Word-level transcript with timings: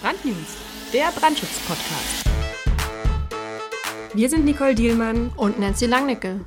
Brandnews, 0.00 0.56
der 0.92 1.10
Brandschutz-Podcast. 1.10 2.24
Wir 4.14 4.28
sind 4.28 4.44
Nicole 4.44 4.76
Dielmann 4.76 5.32
und 5.36 5.58
Nancy 5.58 5.86
Langnickel. 5.86 6.40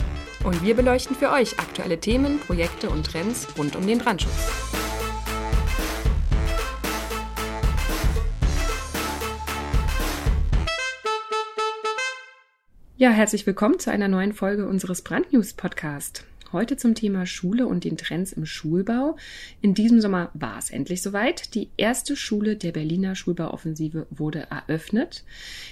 Und 0.46 0.64
wir 0.64 0.74
beleuchten 0.74 1.18
für 1.18 1.32
euch 1.32 1.60
aktuelle 1.60 2.00
Themen, 2.00 2.40
Projekte 2.40 2.90
und 2.90 3.06
Trends 3.06 3.48
rund 3.58 3.76
um 3.76 3.86
den 3.86 3.98
Brandschutz. 3.98 4.32
Ja, 12.96 13.10
herzlich 13.10 13.46
willkommen 13.46 13.80
zu 13.80 13.92
einer 13.92 14.08
neuen 14.08 14.32
Folge 14.32 14.66
unseres 14.66 15.02
Brandnews 15.02 15.54
Podcast. 15.54 16.24
Heute 16.54 16.76
zum 16.76 16.96
Thema 16.96 17.26
Schule 17.26 17.66
und 17.66 17.86
den 17.86 17.96
Trends 17.96 18.34
im 18.34 18.46
Schulbau. 18.46 19.16
In 19.62 19.74
diesem 19.74 20.02
Sommer 20.02 20.32
war 20.34 20.58
es 20.58 20.70
endlich 20.70 21.02
soweit. 21.02 21.56
Die 21.56 21.70
erste 21.78 22.18
Schule 22.18 22.58
der 22.58 22.74
Berliner 22.74 23.16
Schulbauoffensive 23.16 24.06
wurde 24.10 24.48
eröffnet. 24.50 25.24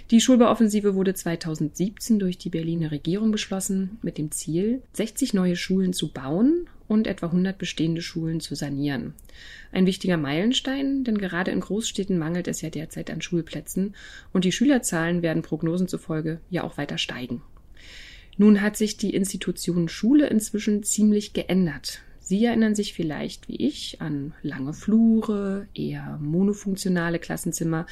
Die 0.09 0.21
Schulbauoffensive 0.21 0.95
wurde 0.95 1.13
2017 1.13 2.19
durch 2.19 2.37
die 2.37 2.49
Berliner 2.49 2.91
Regierung 2.91 3.31
beschlossen 3.31 3.99
mit 4.01 4.17
dem 4.17 4.31
Ziel, 4.31 4.81
60 4.93 5.33
neue 5.33 5.57
Schulen 5.57 5.91
zu 5.91 6.13
bauen 6.13 6.69
und 6.87 7.07
etwa 7.07 7.25
100 7.25 7.57
bestehende 7.57 8.01
Schulen 8.01 8.39
zu 8.39 8.55
sanieren. 8.55 9.15
Ein 9.73 9.85
wichtiger 9.85 10.17
Meilenstein, 10.17 11.03
denn 11.03 11.17
gerade 11.17 11.51
in 11.51 11.59
Großstädten 11.59 12.17
mangelt 12.17 12.47
es 12.47 12.61
ja 12.61 12.69
derzeit 12.69 13.11
an 13.11 13.21
Schulplätzen 13.21 13.95
und 14.31 14.45
die 14.45 14.53
Schülerzahlen 14.53 15.21
werden 15.23 15.43
Prognosen 15.43 15.89
zufolge 15.89 16.39
ja 16.49 16.63
auch 16.63 16.77
weiter 16.77 16.97
steigen. 16.97 17.41
Nun 18.39 18.61
hat 18.61 18.77
sich 18.77 18.95
die 18.95 19.13
Institution 19.13 19.89
Schule 19.89 20.27
inzwischen 20.27 20.81
ziemlich 20.81 21.33
geändert. 21.33 21.99
Sie 22.21 22.45
erinnern 22.45 22.73
sich 22.73 22.93
vielleicht 22.93 23.49
wie 23.49 23.57
ich 23.57 23.99
an 23.99 24.33
lange 24.41 24.71
Flure, 24.71 25.67
eher 25.75 26.17
monofunktionale 26.21 27.19
Klassenzimmer, 27.19 27.85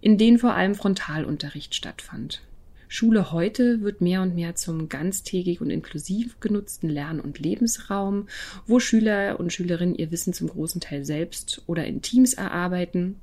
in 0.00 0.16
denen 0.16 0.38
vor 0.38 0.54
allem 0.54 0.74
Frontalunterricht 0.74 1.74
stattfand. 1.74 2.40
Schule 2.88 3.30
heute 3.30 3.82
wird 3.82 4.00
mehr 4.00 4.22
und 4.22 4.34
mehr 4.34 4.54
zum 4.54 4.88
ganztägig 4.88 5.60
und 5.60 5.68
inklusiv 5.68 6.40
genutzten 6.40 6.88
Lern- 6.88 7.20
und 7.20 7.38
Lebensraum, 7.38 8.26
wo 8.66 8.80
Schüler 8.80 9.38
und 9.38 9.52
Schülerinnen 9.52 9.94
ihr 9.94 10.10
Wissen 10.10 10.32
zum 10.32 10.48
großen 10.48 10.80
Teil 10.80 11.04
selbst 11.04 11.60
oder 11.66 11.84
in 11.84 12.00
Teams 12.00 12.32
erarbeiten. 12.32 13.16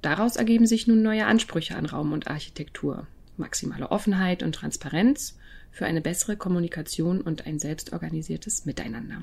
Daraus 0.00 0.36
ergeben 0.36 0.66
sich 0.66 0.86
nun 0.86 1.02
neue 1.02 1.26
Ansprüche 1.26 1.76
an 1.76 1.84
Raum 1.84 2.14
und 2.14 2.28
Architektur. 2.28 3.06
Maximale 3.36 3.90
Offenheit 3.90 4.42
und 4.42 4.54
Transparenz 4.54 5.38
für 5.70 5.86
eine 5.86 6.00
bessere 6.00 6.36
Kommunikation 6.36 7.20
und 7.20 7.46
ein 7.46 7.58
selbstorganisiertes 7.58 8.66
Miteinander. 8.66 9.22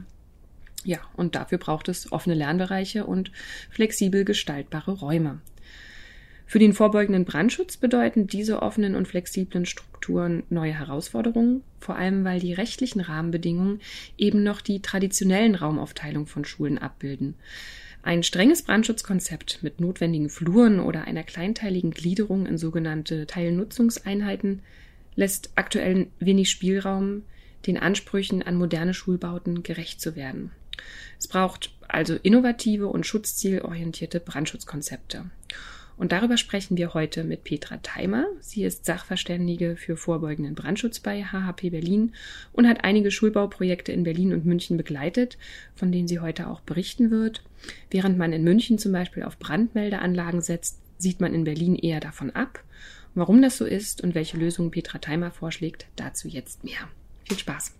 Ja, 0.83 0.99
und 1.15 1.35
dafür 1.35 1.57
braucht 1.57 1.89
es 1.89 2.11
offene 2.11 2.35
Lernbereiche 2.35 3.05
und 3.05 3.31
flexibel 3.69 4.25
gestaltbare 4.25 4.91
Räume. 4.91 5.41
Für 6.49 6.57
den 6.57 6.73
vorbeugenden 6.73 7.25
Brandschutz 7.25 7.77
bedeuten 7.77 8.25
diese 8.25 8.63
offenen 8.63 8.95
und 8.95 9.07
flexiblen 9.07 9.67
Strukturen 9.67 10.41
neue 10.49 10.73
Herausforderungen, 10.73 11.61
vor 11.79 11.95
allem 11.95 12.23
weil 12.23 12.39
die 12.39 12.53
rechtlichen 12.53 13.01
Rahmenbedingungen 13.01 13.81
eben 14.17 14.41
noch 14.41 14.61
die 14.61 14.81
traditionellen 14.81 15.53
Raumaufteilung 15.53 16.25
von 16.25 16.45
Schulen 16.45 16.79
abbilden. 16.79 17.35
Ein 18.01 18.23
strenges 18.23 18.63
Brandschutzkonzept 18.63 19.61
mit 19.61 19.81
notwendigen 19.81 20.29
Fluren 20.29 20.79
oder 20.79 21.03
einer 21.03 21.23
kleinteiligen 21.23 21.91
Gliederung 21.91 22.45
in 22.45 22.57
sogenannte 22.57 23.27
Teilnutzungseinheiten 23.27 24.61
lässt 25.15 25.51
aktuell 25.55 26.07
wenig 26.19 26.49
Spielraum, 26.49 27.23
den 27.67 27.77
Ansprüchen 27.77 28.41
an 28.41 28.55
moderne 28.55 28.93
Schulbauten 28.93 29.63
gerecht 29.63 29.99
zu 29.99 30.15
werden. 30.15 30.51
Es 31.19 31.27
braucht 31.27 31.71
also 31.89 32.15
innovative 32.15 32.87
und 32.87 33.05
schutzzielorientierte 33.05 34.21
Brandschutzkonzepte. 34.21 35.25
Und 35.99 36.13
darüber 36.13 36.37
sprechen 36.37 36.77
wir 36.77 36.93
heute 36.93 37.25
mit 37.25 37.43
Petra 37.43 37.75
Theimer. 37.83 38.25
Sie 38.39 38.63
ist 38.63 38.85
Sachverständige 38.85 39.75
für 39.75 39.97
vorbeugenden 39.97 40.55
Brandschutz 40.55 41.01
bei 41.01 41.25
HHP 41.25 41.71
Berlin 41.71 42.13
und 42.53 42.69
hat 42.69 42.85
einige 42.85 43.11
Schulbauprojekte 43.11 43.91
in 43.91 44.03
Berlin 44.03 44.31
und 44.31 44.45
München 44.45 44.77
begleitet, 44.77 45.37
von 45.75 45.91
denen 45.91 46.07
sie 46.07 46.21
heute 46.21 46.47
auch 46.47 46.61
berichten 46.61 47.11
wird. 47.11 47.43
Während 47.91 48.17
man 48.17 48.31
in 48.31 48.45
München 48.45 48.77
zum 48.77 48.93
Beispiel 48.93 49.23
auf 49.23 49.39
Brandmeldeanlagen 49.39 50.39
setzt, 50.41 50.79
sieht 50.97 51.19
man 51.19 51.33
in 51.33 51.43
Berlin 51.43 51.75
eher 51.75 51.99
davon 51.99 52.33
ab. 52.33 52.63
Warum 53.13 53.41
das 53.41 53.57
so 53.57 53.65
ist 53.65 54.01
und 54.01 54.15
welche 54.15 54.37
Lösungen 54.37 54.71
Petra 54.71 54.99
Theimer 54.99 55.31
vorschlägt, 55.31 55.87
dazu 55.97 56.29
jetzt 56.29 56.63
mehr. 56.63 56.87
Viel 57.27 57.39
Spaß! 57.39 57.73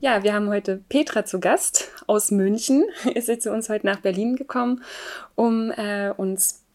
Ja, 0.00 0.22
wir 0.22 0.34
haben 0.34 0.48
heute 0.50 0.84
Petra 0.88 1.24
zu 1.24 1.40
Gast 1.40 1.90
aus 2.06 2.30
München. 2.30 2.84
Ist 3.14 3.26
sie 3.26 3.40
zu 3.40 3.50
uns 3.50 3.68
heute 3.70 3.86
nach 3.86 4.00
Berlin 4.00 4.36
gekommen, 4.36 4.84
um 5.34 5.72
äh, 5.72 6.10
uns 6.10 6.65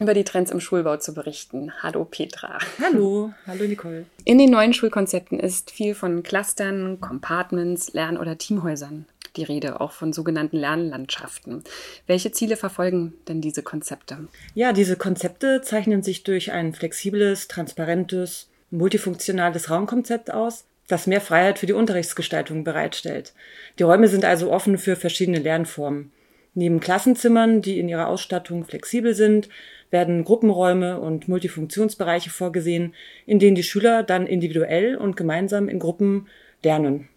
über 0.00 0.14
die 0.14 0.24
Trends 0.24 0.50
im 0.50 0.60
Schulbau 0.60 0.96
zu 0.96 1.14
berichten. 1.14 1.72
Hallo 1.82 2.04
Petra. 2.04 2.58
Hallo, 2.82 3.32
hallo 3.46 3.64
Nicole. 3.64 4.06
In 4.24 4.38
den 4.38 4.50
neuen 4.50 4.72
Schulkonzepten 4.72 5.38
ist 5.38 5.70
viel 5.70 5.94
von 5.94 6.22
Clustern, 6.22 7.00
Compartments, 7.00 7.92
Lern- 7.92 8.16
oder 8.16 8.38
Teamhäusern 8.38 9.06
die 9.36 9.44
Rede, 9.44 9.80
auch 9.80 9.92
von 9.92 10.12
sogenannten 10.12 10.56
Lernlandschaften. 10.56 11.62
Welche 12.06 12.32
Ziele 12.32 12.56
verfolgen 12.56 13.14
denn 13.28 13.40
diese 13.40 13.62
Konzepte? 13.62 14.26
Ja, 14.54 14.72
diese 14.72 14.96
Konzepte 14.96 15.60
zeichnen 15.62 16.02
sich 16.02 16.24
durch 16.24 16.50
ein 16.50 16.74
flexibles, 16.74 17.46
transparentes, 17.46 18.48
multifunktionales 18.70 19.70
Raumkonzept 19.70 20.32
aus, 20.32 20.64
das 20.88 21.06
mehr 21.06 21.20
Freiheit 21.20 21.58
für 21.58 21.66
die 21.66 21.72
Unterrichtsgestaltung 21.72 22.64
bereitstellt. 22.64 23.32
Die 23.78 23.84
Räume 23.84 24.08
sind 24.08 24.24
also 24.24 24.50
offen 24.50 24.78
für 24.78 24.96
verschiedene 24.96 25.38
Lernformen. 25.38 26.10
Neben 26.54 26.80
Klassenzimmern, 26.80 27.62
die 27.62 27.78
in 27.78 27.88
ihrer 27.88 28.08
Ausstattung 28.08 28.64
flexibel 28.64 29.14
sind, 29.14 29.48
werden 29.90 30.24
Gruppenräume 30.24 31.00
und 31.00 31.28
Multifunktionsbereiche 31.28 32.30
vorgesehen, 32.30 32.94
in 33.26 33.38
denen 33.38 33.54
die 33.54 33.62
Schüler 33.62 34.02
dann 34.02 34.26
individuell 34.26 34.96
und 34.96 35.16
gemeinsam 35.16 35.68
in 35.68 35.78
Gruppen 35.78 36.28
lernen. 36.62 37.08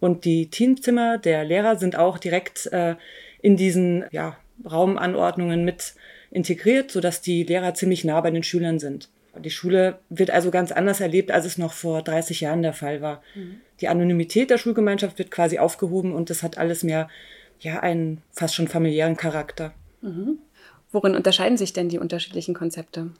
Und 0.00 0.24
die 0.24 0.48
Teamzimmer 0.50 1.18
der 1.18 1.44
Lehrer 1.44 1.76
sind 1.76 1.96
auch 1.96 2.18
direkt 2.18 2.66
äh, 2.72 2.96
in 3.40 3.56
diesen 3.56 4.04
ja, 4.10 4.36
Raumanordnungen 4.68 5.64
mit 5.64 5.94
integriert, 6.30 6.90
sodass 6.90 7.20
die 7.20 7.44
Lehrer 7.44 7.74
ziemlich 7.74 8.04
nah 8.04 8.20
bei 8.20 8.30
den 8.30 8.42
Schülern 8.42 8.78
sind. 8.78 9.08
Die 9.38 9.50
Schule 9.50 9.98
wird 10.10 10.30
also 10.30 10.50
ganz 10.50 10.72
anders 10.72 11.00
erlebt, 11.00 11.30
als 11.30 11.46
es 11.46 11.56
noch 11.56 11.72
vor 11.72 12.02
30 12.02 12.40
Jahren 12.42 12.62
der 12.62 12.74
Fall 12.74 13.00
war. 13.00 13.22
Mhm. 13.34 13.60
Die 13.80 13.88
Anonymität 13.88 14.50
der 14.50 14.58
Schulgemeinschaft 14.58 15.18
wird 15.18 15.30
quasi 15.30 15.58
aufgehoben 15.58 16.12
und 16.12 16.30
das 16.30 16.42
hat 16.42 16.58
alles 16.58 16.82
mehr 16.82 17.08
ja 17.62 17.80
einen 17.80 18.22
fast 18.32 18.54
schon 18.54 18.68
familiären 18.68 19.16
Charakter. 19.16 19.72
Mhm. 20.00 20.38
Worin 20.90 21.14
unterscheiden 21.14 21.56
sich 21.56 21.72
denn 21.72 21.88
die 21.88 21.98
unterschiedlichen 21.98 22.54
Konzepte? 22.54 23.10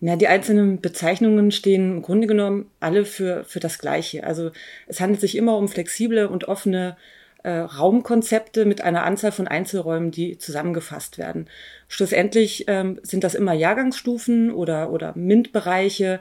Na, 0.00 0.16
die 0.16 0.28
einzelnen 0.28 0.80
Bezeichnungen 0.80 1.50
stehen 1.52 1.96
im 1.96 2.02
Grunde 2.02 2.26
genommen 2.26 2.70
alle 2.80 3.04
für, 3.04 3.44
für 3.44 3.60
das 3.60 3.78
Gleiche. 3.78 4.24
Also 4.24 4.50
es 4.86 5.00
handelt 5.00 5.20
sich 5.20 5.36
immer 5.36 5.56
um 5.56 5.68
flexible 5.68 6.26
und 6.26 6.48
offene 6.48 6.96
äh, 7.42 7.50
Raumkonzepte 7.50 8.64
mit 8.64 8.80
einer 8.80 9.04
Anzahl 9.04 9.32
von 9.32 9.46
Einzelräumen, 9.46 10.10
die 10.10 10.38
zusammengefasst 10.38 11.18
werden. 11.18 11.48
Schlussendlich 11.86 12.64
ähm, 12.66 12.98
sind 13.02 13.24
das 13.24 13.34
immer 13.34 13.52
Jahrgangsstufen 13.52 14.50
oder, 14.50 14.90
oder 14.90 15.14
MINT-Bereiche, 15.16 16.20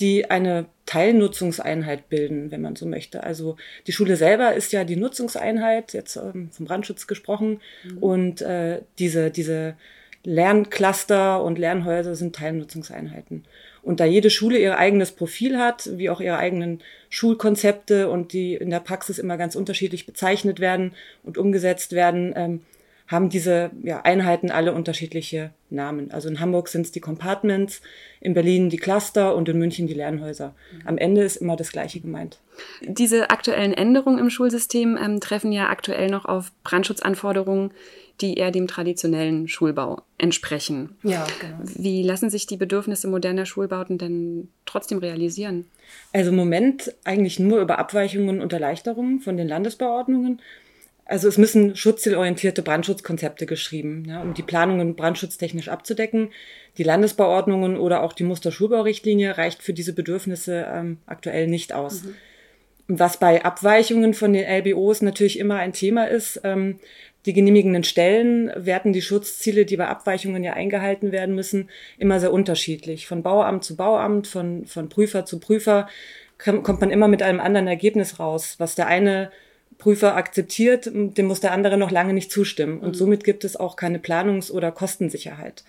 die 0.00 0.30
eine 0.30 0.66
Teilnutzungseinheit 0.86 2.08
bilden, 2.08 2.50
wenn 2.50 2.60
man 2.60 2.76
so 2.76 2.86
möchte. 2.86 3.22
Also 3.22 3.56
die 3.86 3.92
Schule 3.92 4.16
selber 4.16 4.54
ist 4.54 4.72
ja 4.72 4.84
die 4.84 4.96
Nutzungseinheit, 4.96 5.92
jetzt 5.92 6.16
ähm, 6.16 6.50
vom 6.50 6.66
Brandschutz 6.66 7.06
gesprochen, 7.06 7.60
mhm. 7.84 7.98
und 7.98 8.42
äh, 8.42 8.82
diese, 8.98 9.30
diese 9.30 9.76
Lerncluster 10.24 11.42
und 11.42 11.58
Lernhäuser 11.58 12.14
sind 12.14 12.34
Teilnutzungseinheiten. 12.34 13.44
Und 13.82 14.00
da 14.00 14.06
jede 14.06 14.30
Schule 14.30 14.58
ihr 14.58 14.78
eigenes 14.78 15.12
Profil 15.12 15.58
hat, 15.58 15.90
wie 15.98 16.08
auch 16.08 16.20
ihre 16.20 16.38
eigenen 16.38 16.80
Schulkonzepte 17.10 18.08
und 18.08 18.32
die 18.32 18.54
in 18.54 18.70
der 18.70 18.80
Praxis 18.80 19.18
immer 19.18 19.36
ganz 19.36 19.54
unterschiedlich 19.54 20.06
bezeichnet 20.06 20.58
werden 20.58 20.94
und 21.22 21.36
umgesetzt 21.36 21.92
werden, 21.92 22.32
ähm, 22.34 22.60
haben 23.14 23.30
diese 23.30 23.70
ja, 23.82 24.02
Einheiten 24.02 24.50
alle 24.50 24.74
unterschiedliche 24.74 25.52
Namen. 25.70 26.10
Also 26.10 26.28
in 26.28 26.40
Hamburg 26.40 26.68
sind 26.68 26.82
es 26.82 26.92
die 26.92 27.00
Compartments, 27.00 27.80
in 28.20 28.34
Berlin 28.34 28.70
die 28.70 28.76
Cluster 28.76 29.34
und 29.34 29.48
in 29.48 29.58
München 29.58 29.86
die 29.86 29.94
Lernhäuser. 29.94 30.54
Am 30.84 30.98
Ende 30.98 31.22
ist 31.22 31.36
immer 31.36 31.56
das 31.56 31.72
Gleiche 31.72 32.00
gemeint. 32.00 32.38
Diese 32.82 33.30
aktuellen 33.30 33.72
Änderungen 33.72 34.18
im 34.18 34.30
Schulsystem 34.30 34.98
ähm, 35.02 35.20
treffen 35.20 35.52
ja 35.52 35.68
aktuell 35.68 36.10
noch 36.10 36.24
auf 36.24 36.52
Brandschutzanforderungen, 36.62 37.72
die 38.20 38.34
eher 38.34 38.50
dem 38.50 38.68
traditionellen 38.68 39.48
Schulbau 39.48 40.02
entsprechen. 40.18 40.96
Ja, 41.02 41.26
genau. 41.40 41.56
Wie 41.62 42.02
lassen 42.02 42.30
sich 42.30 42.46
die 42.46 42.56
Bedürfnisse 42.56 43.08
moderner 43.08 43.44
Schulbauten 43.44 43.98
denn 43.98 44.48
trotzdem 44.66 44.98
realisieren? 44.98 45.66
Also 46.12 46.30
im 46.30 46.36
Moment 46.36 46.94
eigentlich 47.04 47.38
nur 47.40 47.60
über 47.60 47.78
Abweichungen 47.78 48.40
und 48.40 48.52
Erleichterungen 48.52 49.20
von 49.20 49.36
den 49.36 49.48
Landesbauordnungen. 49.48 50.40
Also 51.06 51.28
es 51.28 51.36
müssen 51.36 51.76
schutzzielorientierte 51.76 52.62
Brandschutzkonzepte 52.62 53.44
geschrieben, 53.44 54.04
ja, 54.08 54.22
um 54.22 54.32
die 54.32 54.42
Planungen 54.42 54.96
brandschutztechnisch 54.96 55.68
abzudecken. 55.68 56.30
Die 56.78 56.82
Landesbauordnungen 56.82 57.76
oder 57.76 58.02
auch 58.02 58.14
die 58.14 58.24
Musterschulbaurichtlinie 58.24 59.36
reicht 59.36 59.62
für 59.62 59.74
diese 59.74 59.92
Bedürfnisse 59.92 60.66
ähm, 60.72 60.98
aktuell 61.06 61.46
nicht 61.46 61.74
aus. 61.74 62.04
Mhm. 62.04 62.14
Was 62.86 63.18
bei 63.18 63.44
Abweichungen 63.44 64.14
von 64.14 64.32
den 64.32 64.46
LBOs 64.46 65.02
natürlich 65.02 65.38
immer 65.38 65.56
ein 65.56 65.72
Thema 65.72 66.04
ist, 66.04 66.40
ähm, 66.44 66.78
die 67.26 67.32
genehmigenden 67.32 67.84
Stellen 67.84 68.52
werten 68.54 68.92
die 68.92 69.00
Schutzziele, 69.00 69.64
die 69.64 69.78
bei 69.78 69.88
Abweichungen 69.88 70.44
ja 70.44 70.52
eingehalten 70.52 71.10
werden 71.10 71.34
müssen, 71.34 71.70
immer 71.98 72.20
sehr 72.20 72.32
unterschiedlich. 72.32 73.06
Von 73.06 73.22
Bauamt 73.22 73.64
zu 73.64 73.76
Bauamt, 73.76 74.26
von, 74.26 74.66
von 74.66 74.90
Prüfer 74.90 75.24
zu 75.24 75.40
Prüfer 75.40 75.88
kommt 76.36 76.80
man 76.80 76.90
immer 76.90 77.08
mit 77.08 77.22
einem 77.22 77.40
anderen 77.40 77.66
Ergebnis 77.66 78.18
raus. 78.18 78.56
Was 78.58 78.74
der 78.74 78.88
eine 78.88 79.30
Prüfer 79.78 80.16
akzeptiert, 80.16 80.90
dem 80.92 81.26
muss 81.26 81.40
der 81.40 81.52
andere 81.52 81.76
noch 81.76 81.90
lange 81.90 82.12
nicht 82.12 82.30
zustimmen. 82.30 82.80
Und 82.80 82.90
mhm. 82.90 82.94
somit 82.94 83.24
gibt 83.24 83.44
es 83.44 83.56
auch 83.56 83.76
keine 83.76 83.98
Planungs- 83.98 84.50
oder 84.50 84.72
Kostensicherheit. 84.72 85.64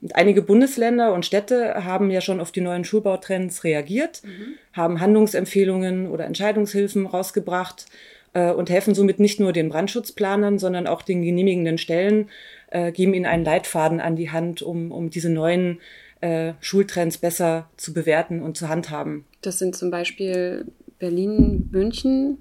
Und 0.00 0.16
einige 0.16 0.42
Bundesländer 0.42 1.14
und 1.14 1.24
Städte 1.24 1.84
haben 1.84 2.10
ja 2.10 2.20
schon 2.20 2.40
auf 2.40 2.52
die 2.52 2.60
neuen 2.60 2.84
Schulbautrends 2.84 3.64
reagiert, 3.64 4.22
mhm. 4.22 4.54
haben 4.72 5.00
Handlungsempfehlungen 5.00 6.08
oder 6.08 6.26
Entscheidungshilfen 6.26 7.06
rausgebracht 7.06 7.86
äh, 8.34 8.50
und 8.50 8.68
helfen 8.68 8.94
somit 8.94 9.18
nicht 9.18 9.40
nur 9.40 9.54
den 9.54 9.70
Brandschutzplanern, 9.70 10.58
sondern 10.58 10.86
auch 10.86 11.00
den 11.00 11.22
genehmigenden 11.22 11.78
Stellen, 11.78 12.28
äh, 12.70 12.92
geben 12.92 13.14
ihnen 13.14 13.24
einen 13.24 13.44
Leitfaden 13.44 14.00
an 14.00 14.16
die 14.16 14.30
Hand, 14.30 14.60
um, 14.60 14.92
um 14.92 15.08
diese 15.08 15.30
neuen 15.30 15.80
äh, 16.20 16.52
Schultrends 16.60 17.16
besser 17.18 17.70
zu 17.76 17.94
bewerten 17.94 18.42
und 18.42 18.56
zu 18.56 18.68
handhaben. 18.68 19.24
Das 19.40 19.58
sind 19.58 19.74
zum 19.74 19.90
Beispiel 19.90 20.66
Berlin, 20.98 21.68
München, 21.70 22.38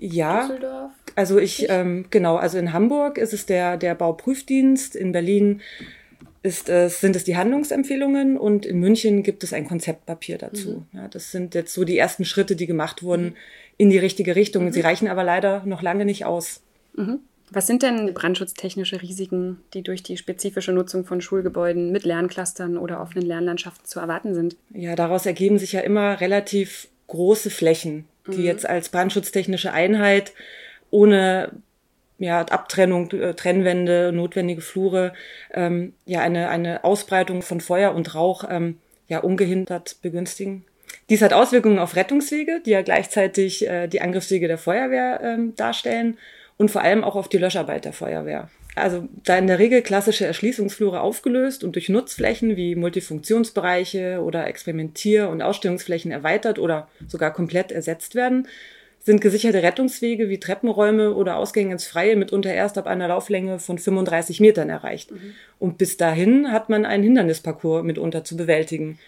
ja, 0.00 0.46
Düsseldorf. 0.46 0.92
Also 1.14 1.38
ich, 1.38 1.66
ähm, 1.68 2.06
genau, 2.10 2.36
also 2.36 2.58
in 2.58 2.72
Hamburg 2.72 3.18
ist 3.18 3.32
es 3.32 3.46
der, 3.46 3.76
der 3.76 3.94
Bauprüfdienst, 3.94 4.96
in 4.96 5.12
Berlin 5.12 5.60
ist 6.42 6.70
es, 6.70 7.00
sind 7.00 7.16
es 7.16 7.24
die 7.24 7.36
Handlungsempfehlungen 7.36 8.38
und 8.38 8.64
in 8.64 8.78
München 8.80 9.22
gibt 9.22 9.44
es 9.44 9.52
ein 9.52 9.66
Konzeptpapier 9.66 10.38
dazu. 10.38 10.86
Mhm. 10.92 10.98
Ja, 10.98 11.08
das 11.08 11.32
sind 11.32 11.54
jetzt 11.54 11.74
so 11.74 11.84
die 11.84 11.98
ersten 11.98 12.24
Schritte, 12.24 12.56
die 12.56 12.66
gemacht 12.66 13.02
wurden 13.02 13.24
mhm. 13.24 13.36
in 13.76 13.90
die 13.90 13.98
richtige 13.98 14.36
Richtung. 14.36 14.64
Mhm. 14.64 14.72
Sie 14.72 14.80
reichen 14.80 15.08
aber 15.08 15.22
leider 15.22 15.62
noch 15.66 15.82
lange 15.82 16.06
nicht 16.06 16.24
aus. 16.24 16.62
Mhm. 16.94 17.20
Was 17.52 17.66
sind 17.66 17.82
denn 17.82 18.14
brandschutztechnische 18.14 19.02
Risiken, 19.02 19.58
die 19.74 19.82
durch 19.82 20.02
die 20.02 20.16
spezifische 20.16 20.72
Nutzung 20.72 21.04
von 21.04 21.20
Schulgebäuden 21.20 21.90
mit 21.90 22.04
Lernclustern 22.04 22.78
oder 22.78 23.02
offenen 23.02 23.26
Lernlandschaften 23.26 23.84
zu 23.84 23.98
erwarten 23.98 24.34
sind? 24.34 24.56
Ja, 24.72 24.94
daraus 24.94 25.26
ergeben 25.26 25.58
sich 25.58 25.72
ja 25.72 25.80
immer 25.80 26.20
relativ 26.20 26.88
große 27.08 27.50
Flächen, 27.50 28.06
die 28.30 28.38
mhm. 28.38 28.44
jetzt 28.44 28.68
als 28.68 28.88
brandschutztechnische 28.88 29.72
Einheit 29.72 30.32
ohne 30.90 31.52
ja, 32.18 32.40
Abtrennung, 32.42 33.10
äh, 33.12 33.34
Trennwände, 33.34 34.12
notwendige 34.12 34.60
Flure, 34.60 35.14
ähm, 35.52 35.94
ja, 36.04 36.20
eine, 36.20 36.50
eine 36.50 36.84
Ausbreitung 36.84 37.42
von 37.42 37.60
Feuer 37.60 37.94
und 37.94 38.14
Rauch 38.14 38.44
ähm, 38.48 38.78
ja, 39.08 39.18
ungehindert 39.20 39.96
begünstigen. 40.02 40.64
Dies 41.08 41.22
hat 41.22 41.32
Auswirkungen 41.32 41.78
auf 41.78 41.96
Rettungswege, 41.96 42.60
die 42.64 42.70
ja 42.70 42.82
gleichzeitig 42.82 43.66
äh, 43.66 43.88
die 43.88 44.00
Angriffswege 44.00 44.48
der 44.48 44.58
Feuerwehr 44.58 45.20
ähm, 45.22 45.56
darstellen 45.56 46.18
und 46.56 46.70
vor 46.70 46.82
allem 46.82 47.04
auch 47.04 47.16
auf 47.16 47.28
die 47.28 47.38
Löscharbeit 47.38 47.84
der 47.84 47.92
Feuerwehr. 47.92 48.50
Also 48.76 49.08
da 49.24 49.36
in 49.36 49.46
der 49.46 49.58
Regel 49.58 49.82
klassische 49.82 50.26
Erschließungsflure 50.26 51.00
aufgelöst 51.00 51.64
und 51.64 51.74
durch 51.74 51.88
Nutzflächen 51.88 52.56
wie 52.56 52.76
Multifunktionsbereiche 52.76 54.22
oder 54.22 54.46
Experimentier- 54.46 55.28
und 55.28 55.42
Ausstellungsflächen 55.42 56.12
erweitert 56.12 56.58
oder 56.58 56.88
sogar 57.08 57.32
komplett 57.32 57.72
ersetzt 57.72 58.14
werden, 58.14 58.46
sind 59.02 59.20
gesicherte 59.20 59.62
Rettungswege 59.62 60.28
wie 60.28 60.38
Treppenräume 60.38 61.14
oder 61.14 61.36
Ausgänge 61.36 61.72
ins 61.72 61.86
Freie 61.86 62.16
mitunter 62.16 62.52
erst 62.52 62.76
ab 62.76 62.86
einer 62.86 63.08
Lauflänge 63.08 63.58
von 63.58 63.78
35 63.78 64.40
Metern 64.40 64.68
erreicht. 64.68 65.10
Mhm. 65.10 65.34
Und 65.58 65.78
bis 65.78 65.96
dahin 65.96 66.52
hat 66.52 66.68
man 66.68 66.84
einen 66.84 67.02
Hindernisparcours 67.02 67.82
mitunter 67.82 68.24
zu 68.24 68.36
bewältigen. 68.36 68.98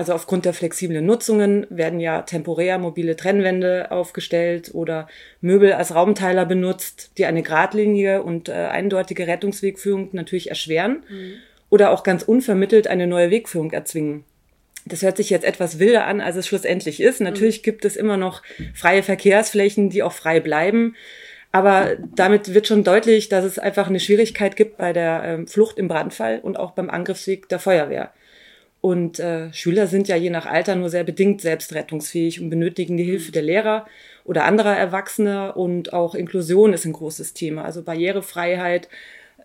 Also 0.00 0.14
aufgrund 0.14 0.46
der 0.46 0.54
flexiblen 0.54 1.04
Nutzungen 1.04 1.66
werden 1.68 2.00
ja 2.00 2.22
temporär 2.22 2.78
mobile 2.78 3.16
Trennwände 3.16 3.90
aufgestellt 3.90 4.70
oder 4.72 5.08
Möbel 5.42 5.74
als 5.74 5.94
Raumteiler 5.94 6.46
benutzt, 6.46 7.10
die 7.18 7.26
eine 7.26 7.42
geradlinige 7.42 8.22
und 8.22 8.48
äh, 8.48 8.52
eindeutige 8.52 9.26
Rettungswegführung 9.26 10.08
natürlich 10.12 10.48
erschweren 10.48 11.02
mhm. 11.06 11.32
oder 11.68 11.90
auch 11.90 12.02
ganz 12.02 12.22
unvermittelt 12.22 12.86
eine 12.86 13.06
neue 13.06 13.30
Wegführung 13.30 13.72
erzwingen. 13.72 14.24
Das 14.86 15.02
hört 15.02 15.18
sich 15.18 15.28
jetzt 15.28 15.44
etwas 15.44 15.78
wilder 15.78 16.06
an, 16.06 16.22
als 16.22 16.36
es 16.36 16.46
schlussendlich 16.46 17.02
ist. 17.02 17.20
Natürlich 17.20 17.58
mhm. 17.58 17.64
gibt 17.64 17.84
es 17.84 17.94
immer 17.94 18.16
noch 18.16 18.42
freie 18.72 19.02
Verkehrsflächen, 19.02 19.90
die 19.90 20.02
auch 20.02 20.12
frei 20.12 20.40
bleiben. 20.40 20.96
Aber 21.52 21.96
damit 22.16 22.54
wird 22.54 22.66
schon 22.66 22.84
deutlich, 22.84 23.28
dass 23.28 23.44
es 23.44 23.58
einfach 23.58 23.88
eine 23.88 24.00
Schwierigkeit 24.00 24.56
gibt 24.56 24.78
bei 24.78 24.94
der 24.94 25.24
ähm, 25.26 25.46
Flucht 25.46 25.78
im 25.78 25.88
Brandfall 25.88 26.38
und 26.38 26.58
auch 26.58 26.70
beim 26.70 26.88
Angriffsweg 26.88 27.50
der 27.50 27.58
Feuerwehr. 27.58 28.14
Und 28.80 29.18
äh, 29.18 29.52
Schüler 29.52 29.86
sind 29.86 30.08
ja 30.08 30.16
je 30.16 30.30
nach 30.30 30.46
Alter 30.46 30.74
nur 30.74 30.88
sehr 30.88 31.04
bedingt 31.04 31.42
selbstrettungsfähig 31.42 32.40
und 32.40 32.48
benötigen 32.48 32.96
die 32.96 33.04
Hilfe 33.04 33.30
der 33.30 33.42
Lehrer 33.42 33.86
oder 34.24 34.44
anderer 34.44 34.76
Erwachsener. 34.76 35.56
Und 35.56 35.92
auch 35.92 36.14
Inklusion 36.14 36.72
ist 36.72 36.86
ein 36.86 36.94
großes 36.94 37.34
Thema. 37.34 37.64
Also 37.64 37.82
Barrierefreiheit, 37.82 38.88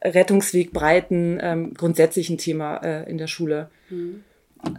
Rettungswegbreiten, 0.01 1.39
ähm, 1.41 1.73
grundsätzlich 1.73 2.29
ein 2.29 2.37
Thema 2.37 2.77
äh, 2.77 3.09
in 3.09 3.17
der 3.17 3.27
Schule. 3.27 3.69
Mhm. 3.89 4.23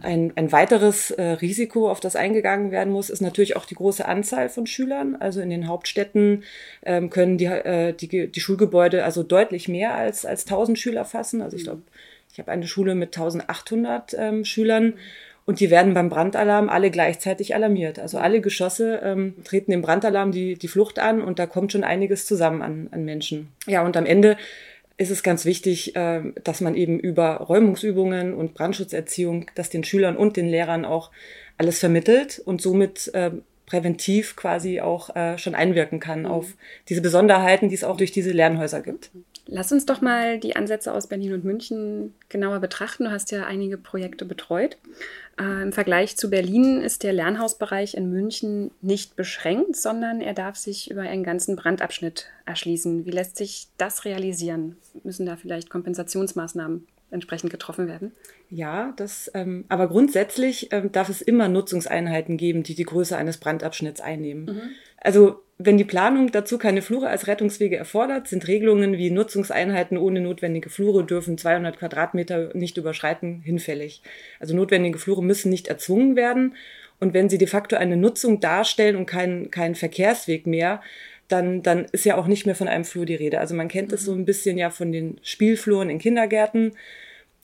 Ein, 0.01 0.33
ein 0.35 0.51
weiteres 0.51 1.11
äh, 1.11 1.23
Risiko, 1.23 1.89
auf 1.89 1.99
das 1.99 2.15
eingegangen 2.15 2.71
werden 2.71 2.91
muss, 2.91 3.09
ist 3.09 3.21
natürlich 3.21 3.55
auch 3.55 3.65
die 3.65 3.75
große 3.75 4.05
Anzahl 4.05 4.49
von 4.49 4.67
Schülern. 4.67 5.15
Also 5.15 5.41
in 5.41 5.49
den 5.49 5.67
Hauptstädten 5.67 6.43
ähm, 6.85 7.09
können 7.09 7.37
die, 7.37 7.45
äh, 7.45 7.93
die, 7.93 8.27
die 8.27 8.39
Schulgebäude 8.39 9.03
also 9.03 9.23
deutlich 9.23 9.67
mehr 9.67 9.95
als, 9.95 10.25
als 10.25 10.45
1000 10.45 10.77
Schüler 10.77 11.05
fassen. 11.05 11.41
Also 11.41 11.57
ich 11.57 11.63
glaube, 11.63 11.81
ich 12.31 12.39
habe 12.39 12.51
eine 12.51 12.67
Schule 12.67 12.95
mit 12.95 13.17
1800 13.17 14.15
ähm, 14.17 14.45
Schülern. 14.45 14.93
Und 15.45 15.61
die 15.61 15.69
werden 15.69 15.93
beim 15.93 16.09
Brandalarm 16.09 16.67
alle 16.67 16.91
gleichzeitig 16.91 17.55
alarmiert. 17.55 17.99
Also 17.99 18.17
alle 18.17 18.41
Geschosse 18.41 18.99
ähm, 19.01 19.33
treten 19.45 19.71
dem 19.71 19.81
Brandalarm 19.81 20.33
die, 20.33 20.55
die 20.55 20.67
Flucht 20.67 20.99
an 20.99 21.21
und 21.21 21.39
da 21.39 21.45
kommt 21.45 21.71
schon 21.71 21.85
einiges 21.85 22.25
zusammen 22.25 22.61
an, 22.61 22.89
an 22.91 23.05
Menschen. 23.05 23.47
Ja, 23.65 23.85
und 23.85 23.95
am 23.95 24.05
Ende 24.05 24.35
ist 24.97 25.11
es 25.11 25.23
ganz 25.23 25.45
wichtig, 25.45 25.95
äh, 25.95 26.21
dass 26.43 26.61
man 26.61 26.75
eben 26.75 26.99
über 26.99 27.37
Räumungsübungen 27.37 28.33
und 28.33 28.53
Brandschutzerziehung, 28.53 29.49
das 29.55 29.69
den 29.69 29.83
Schülern 29.83 30.17
und 30.17 30.37
den 30.37 30.47
Lehrern 30.47 30.85
auch 30.85 31.11
alles 31.57 31.79
vermittelt 31.79 32.41
und 32.43 32.61
somit 32.61 33.11
äh, 33.13 33.31
präventiv 33.67 34.35
quasi 34.35 34.81
auch 34.81 35.15
äh, 35.15 35.37
schon 35.37 35.53
einwirken 35.53 35.99
kann 35.99 36.21
mhm. 36.21 36.27
auf 36.27 36.53
diese 36.89 37.01
Besonderheiten, 37.01 37.69
die 37.69 37.75
es 37.75 37.83
auch 37.83 37.97
durch 37.97 38.11
diese 38.11 38.31
Lernhäuser 38.31 38.81
gibt. 38.81 39.11
Lass 39.45 39.71
uns 39.71 39.85
doch 39.85 40.01
mal 40.01 40.39
die 40.39 40.55
Ansätze 40.55 40.91
aus 40.91 41.07
Berlin 41.07 41.33
und 41.33 41.45
München 41.45 42.13
genauer 42.27 42.59
betrachten. 42.59 43.05
Du 43.05 43.11
hast 43.11 43.31
ja 43.31 43.45
einige 43.45 43.77
Projekte 43.77 44.25
betreut. 44.25 44.77
Äh, 45.39 45.63
Im 45.63 45.71
Vergleich 45.71 46.17
zu 46.17 46.29
Berlin 46.29 46.81
ist 46.81 47.03
der 47.03 47.13
Lernhausbereich 47.13 47.93
in 47.93 48.11
München 48.11 48.71
nicht 48.81 49.15
beschränkt, 49.15 49.75
sondern 49.75 50.21
er 50.21 50.33
darf 50.33 50.55
sich 50.55 50.89
über 50.89 51.01
einen 51.01 51.23
ganzen 51.23 51.55
Brandabschnitt 51.55 52.27
erschließen. 52.45 53.05
Wie 53.05 53.11
lässt 53.11 53.37
sich 53.37 53.67
das 53.77 54.05
realisieren? 54.05 54.77
Müssen 55.03 55.25
da 55.25 55.35
vielleicht 55.35 55.69
Kompensationsmaßnahmen 55.69 56.87
entsprechend 57.11 57.51
getroffen 57.51 57.87
werden? 57.87 58.11
Ja, 58.49 58.93
das, 58.97 59.31
ähm, 59.33 59.65
aber 59.69 59.87
grundsätzlich 59.87 60.71
ähm, 60.71 60.91
darf 60.91 61.09
es 61.09 61.21
immer 61.21 61.47
Nutzungseinheiten 61.47 62.37
geben, 62.37 62.63
die 62.63 62.75
die 62.75 62.83
Größe 62.83 63.17
eines 63.17 63.37
Brandabschnitts 63.37 64.01
einnehmen. 64.01 64.45
Mhm. 64.45 64.61
Also 64.99 65.41
wenn 65.59 65.77
die 65.77 65.85
Planung 65.85 66.31
dazu 66.31 66.57
keine 66.57 66.83
Flure 66.83 67.09
als 67.09 67.25
Rettungswege 67.25 67.77
erfordert, 67.77 68.27
sind 68.27 68.47
Regelungen 68.47 68.97
wie 68.97 69.09
Nutzungseinheiten 69.09 69.97
ohne 69.97 70.21
notwendige 70.21 70.69
Flure 70.69 71.03
dürfen 71.03 71.37
200 71.37 71.79
Quadratmeter 71.79 72.51
nicht 72.53 72.77
überschreiten 72.77 73.41
hinfällig. 73.41 74.03
Also 74.39 74.55
notwendige 74.55 74.99
Flure 74.99 75.23
müssen 75.23 75.49
nicht 75.49 75.67
erzwungen 75.67 76.15
werden. 76.15 76.55
Und 76.99 77.13
wenn 77.13 77.29
sie 77.29 77.37
de 77.37 77.47
facto 77.47 77.75
eine 77.75 77.97
Nutzung 77.97 78.39
darstellen 78.39 78.95
und 78.95 79.07
kein, 79.07 79.49
kein 79.49 79.75
Verkehrsweg 79.75 80.45
mehr, 80.45 80.81
dann, 81.27 81.61
dann 81.61 81.85
ist 81.91 82.05
ja 82.05 82.17
auch 82.17 82.27
nicht 82.27 82.45
mehr 82.45 82.55
von 82.55 82.67
einem 82.67 82.85
Flur 82.85 83.05
die 83.05 83.15
Rede. 83.15 83.39
Also 83.39 83.55
man 83.55 83.67
kennt 83.67 83.91
es 83.91 84.03
so 84.03 84.13
ein 84.13 84.25
bisschen 84.25 84.57
ja 84.57 84.69
von 84.69 84.91
den 84.91 85.19
Spielfluren 85.23 85.89
in 85.89 85.99
Kindergärten. 85.99 86.73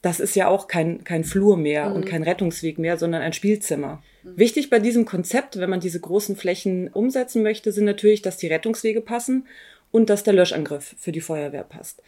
Das 0.00 0.20
ist 0.20 0.36
ja 0.36 0.48
auch 0.48 0.68
kein, 0.68 1.04
kein 1.04 1.24
Flur 1.24 1.56
mehr 1.56 1.90
mhm. 1.90 1.96
und 1.96 2.06
kein 2.06 2.22
Rettungsweg 2.22 2.78
mehr, 2.78 2.96
sondern 2.96 3.22
ein 3.22 3.32
Spielzimmer. 3.32 4.02
Mhm. 4.22 4.38
Wichtig 4.38 4.70
bei 4.70 4.78
diesem 4.78 5.04
Konzept, 5.04 5.58
wenn 5.58 5.70
man 5.70 5.80
diese 5.80 6.00
großen 6.00 6.36
Flächen 6.36 6.88
umsetzen 6.88 7.42
möchte, 7.42 7.72
sind 7.72 7.84
natürlich, 7.84 8.22
dass 8.22 8.36
die 8.36 8.48
Rettungswege 8.48 9.00
passen 9.00 9.46
und 9.90 10.10
dass 10.10 10.24
der 10.24 10.34
Löschangriff 10.34 10.94
für 10.98 11.12
die 11.12 11.20
Feuerwehr 11.20 11.64
passt. 11.64 12.02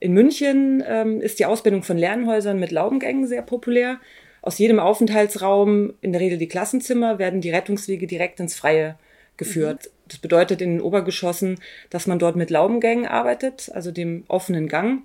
In 0.00 0.12
München 0.12 0.84
ähm, 0.86 1.20
ist 1.20 1.38
die 1.38 1.46
Ausbildung 1.46 1.82
von 1.82 1.96
Lernhäusern 1.96 2.58
mit 2.58 2.70
Laubengängen 2.70 3.26
sehr 3.26 3.42
populär. 3.42 3.98
Aus 4.42 4.58
jedem 4.58 4.78
Aufenthaltsraum, 4.78 5.94
in 6.02 6.12
der 6.12 6.20
Regel 6.20 6.36
die 6.36 6.48
Klassenzimmer, 6.48 7.18
werden 7.18 7.40
die 7.40 7.50
Rettungswege 7.50 8.06
direkt 8.06 8.40
ins 8.40 8.54
Freie 8.54 8.98
geführt. 9.38 9.86
Mhm. 9.86 9.93
Das 10.08 10.18
bedeutet 10.18 10.60
in 10.60 10.72
den 10.72 10.80
Obergeschossen, 10.80 11.58
dass 11.90 12.06
man 12.06 12.18
dort 12.18 12.36
mit 12.36 12.50
Laubengängen 12.50 13.06
arbeitet, 13.06 13.70
also 13.72 13.90
dem 13.90 14.24
offenen 14.28 14.68
Gang, 14.68 15.02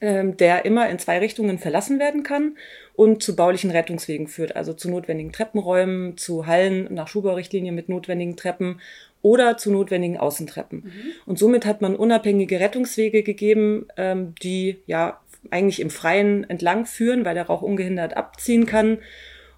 ähm, 0.00 0.36
der 0.36 0.64
immer 0.64 0.88
in 0.88 0.98
zwei 0.98 1.18
Richtungen 1.18 1.58
verlassen 1.58 1.98
werden 1.98 2.22
kann 2.22 2.56
und 2.94 3.22
zu 3.22 3.36
baulichen 3.36 3.70
Rettungswegen 3.70 4.28
führt, 4.28 4.56
also 4.56 4.74
zu 4.74 4.90
notwendigen 4.90 5.32
Treppenräumen, 5.32 6.16
zu 6.18 6.46
Hallen 6.46 6.92
nach 6.92 7.08
Schulbaurichtlinien 7.08 7.74
mit 7.74 7.88
notwendigen 7.88 8.36
Treppen 8.36 8.80
oder 9.22 9.56
zu 9.56 9.70
notwendigen 9.70 10.16
Außentreppen. 10.18 10.80
Mhm. 10.84 11.12
Und 11.26 11.38
somit 11.38 11.64
hat 11.64 11.80
man 11.80 11.96
unabhängige 11.96 12.60
Rettungswege 12.60 13.22
gegeben, 13.22 13.86
ähm, 13.96 14.34
die 14.42 14.78
ja 14.86 15.20
eigentlich 15.50 15.80
im 15.80 15.90
Freien 15.90 16.48
entlang 16.48 16.86
führen, 16.86 17.24
weil 17.24 17.34
der 17.34 17.46
Rauch 17.46 17.62
ungehindert 17.62 18.16
abziehen 18.16 18.66
kann. 18.66 18.98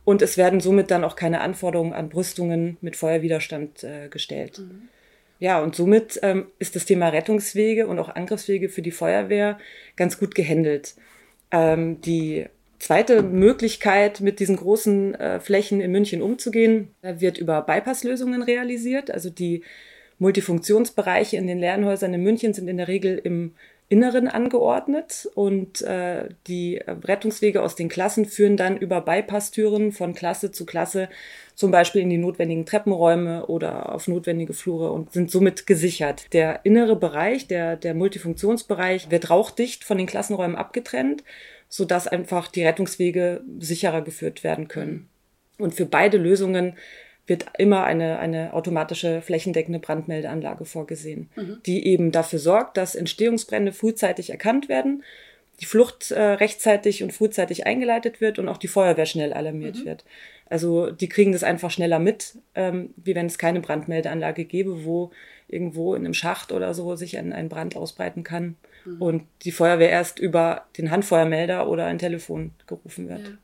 Und 0.05 0.23
es 0.23 0.37
werden 0.37 0.61
somit 0.61 0.91
dann 0.91 1.05
auch 1.05 1.17
keine 1.17 1.41
Anforderungen 1.41 1.95
an 1.95 2.09
Brüstungen 2.09 2.77
mit 2.81 2.97
Feuerwiderstand 2.97 3.85
äh, 3.85 4.09
gestellt. 4.09 4.59
Mhm. 4.59 4.89
Ja, 5.41 5.61
und 5.63 5.75
somit 5.75 6.21
ähm, 6.23 6.47
ist 6.59 6.77
das 6.77 6.85
Thema 6.85 7.09
Rettungswege 7.09 7.87
und 7.87 7.99
auch 7.99 8.15
Angriffswege 8.15 8.69
für 8.69 8.83
die 8.83 8.93
Feuerwehr 8.93 9.59
ganz 9.97 10.19
gut 10.19 10.35
gehandelt. 10.35 10.95
Ähm, 11.51 12.01
die 12.03 12.47
zweite 12.79 13.23
Möglichkeit, 13.23 14.21
mit 14.21 14.41
diesen 14.41 14.57
großen 14.57 15.15
äh, 15.15 15.41
Flächen 15.41 15.81
in 15.81 15.91
München 15.91 16.23
umzugehen, 16.23 16.95
wird 17.03 17.39
über 17.39 17.63
Bypasslösungen 17.63 18.43
realisiert. 18.43 19.11
Also 19.11 19.31
die 19.31 19.63
Multifunktionsbereiche 20.19 21.37
in 21.37 21.47
den 21.47 21.59
Lernhäusern 21.59 22.15
in 22.15 22.23
München 22.23 22.55
sind 22.55 22.69
in 22.69 22.77
der 22.77 22.89
Regel 22.89 23.21
im 23.23 23.55
Inneren 23.89 24.29
angeordnet 24.29 25.29
und 25.35 25.83
äh, 25.83 26.29
die 26.47 26.81
Rettungswege 26.87 27.63
aus 27.63 27.77
den 27.77 27.91
Klassen 27.91 28.25
führen 28.25 28.57
dann 28.57 28.79
über 28.79 29.03
Bypasstüren 29.03 29.93
von 29.93 30.15
Klasse 30.15 30.51
zu 30.51 30.65
Klasse 30.65 31.11
zum 31.55 31.71
Beispiel 31.71 32.01
in 32.01 32.11
die 32.11 32.19
notwendigen 32.19 32.65
Treppenräume 32.65 33.47
oder 33.47 33.95
auf 33.95 34.09
notwendige 34.09 34.55
Flure 34.55 34.91
und 34.91 35.13
sind 35.13 35.31
somit 35.31 35.67
gesichert. 35.67 36.33
Der 36.33 36.65
innere 36.65 36.97
Bereich, 36.97 37.47
der, 37.47 37.77
der 37.77 37.95
Multifunktionsbereich, 37.95 39.11
wird 39.11 39.29
rauchdicht 39.29 39.85
von 39.85 39.99
den 39.99 40.07
Klassenräumen 40.07 40.57
abgetrennt, 40.57 41.23
sodass 41.69 42.09
einfach 42.09 42.49
die 42.49 42.65
Rettungswege 42.65 43.43
sicherer 43.59 44.01
geführt 44.01 44.45
werden 44.45 44.67
können. 44.67 45.09
Und 45.59 45.75
für 45.75 45.87
beide 45.87 46.17
Lösungen 46.17 46.75
wird 47.27 47.47
immer 47.59 47.85
eine, 47.85 48.19
eine 48.19 48.53
automatische 48.53 49.23
flächendeckende 49.23 49.79
Brandmeldeanlage 49.79 50.65
vorgesehen, 50.65 51.31
mhm. 51.37 51.59
die 51.65 51.87
eben 51.87 52.13
dafür 52.13 52.39
sorgt, 52.39 52.77
dass 52.77 52.95
Entstehungsbrände 52.95 53.73
frühzeitig 53.73 54.31
erkannt 54.31 54.69
werden, 54.69 55.03
die 55.61 55.67
Flucht 55.67 56.11
äh, 56.11 56.21
rechtzeitig 56.21 57.03
und 57.03 57.13
frühzeitig 57.13 57.67
eingeleitet 57.67 58.21
wird 58.21 58.39
und 58.39 58.49
auch 58.49 58.57
die 58.57 58.69
Feuerwehr 58.69 59.07
schnell 59.07 59.33
alarmiert 59.33 59.77
mhm. 59.77 59.85
wird. 59.85 60.05
Also 60.47 60.91
die 60.91 61.09
kriegen 61.09 61.33
das 61.33 61.45
einfach 61.45 61.71
schneller 61.71 61.99
mit, 61.99 62.37
ähm, 62.55 62.91
wie 62.97 63.15
wenn 63.15 63.27
es 63.27 63.39
keine 63.39 63.61
Brandmeldeanlage 63.61 64.45
gäbe, 64.45 64.85
wo 64.85 65.11
irgendwo 65.49 65.95
in 65.95 66.05
einem 66.05 66.15
Schacht 66.15 66.53
oder 66.53 66.75
so 66.75 66.97
sich 66.97 67.17
ein, 67.17 67.33
ein 67.33 67.49
Brand 67.49 67.77
ausbreiten 67.77 68.25
kann 68.25 68.57
mhm. 68.85 69.01
und 69.01 69.23
die 69.43 69.53
Feuerwehr 69.53 69.91
erst 69.91 70.19
über 70.19 70.67
den 70.77 70.91
Handfeuermelder 70.91 71.69
oder 71.69 71.87
ein 71.87 71.99
Telefon 71.99 72.53
gerufen 72.67 73.09
wird. 73.09 73.29
Ja. 73.29 73.35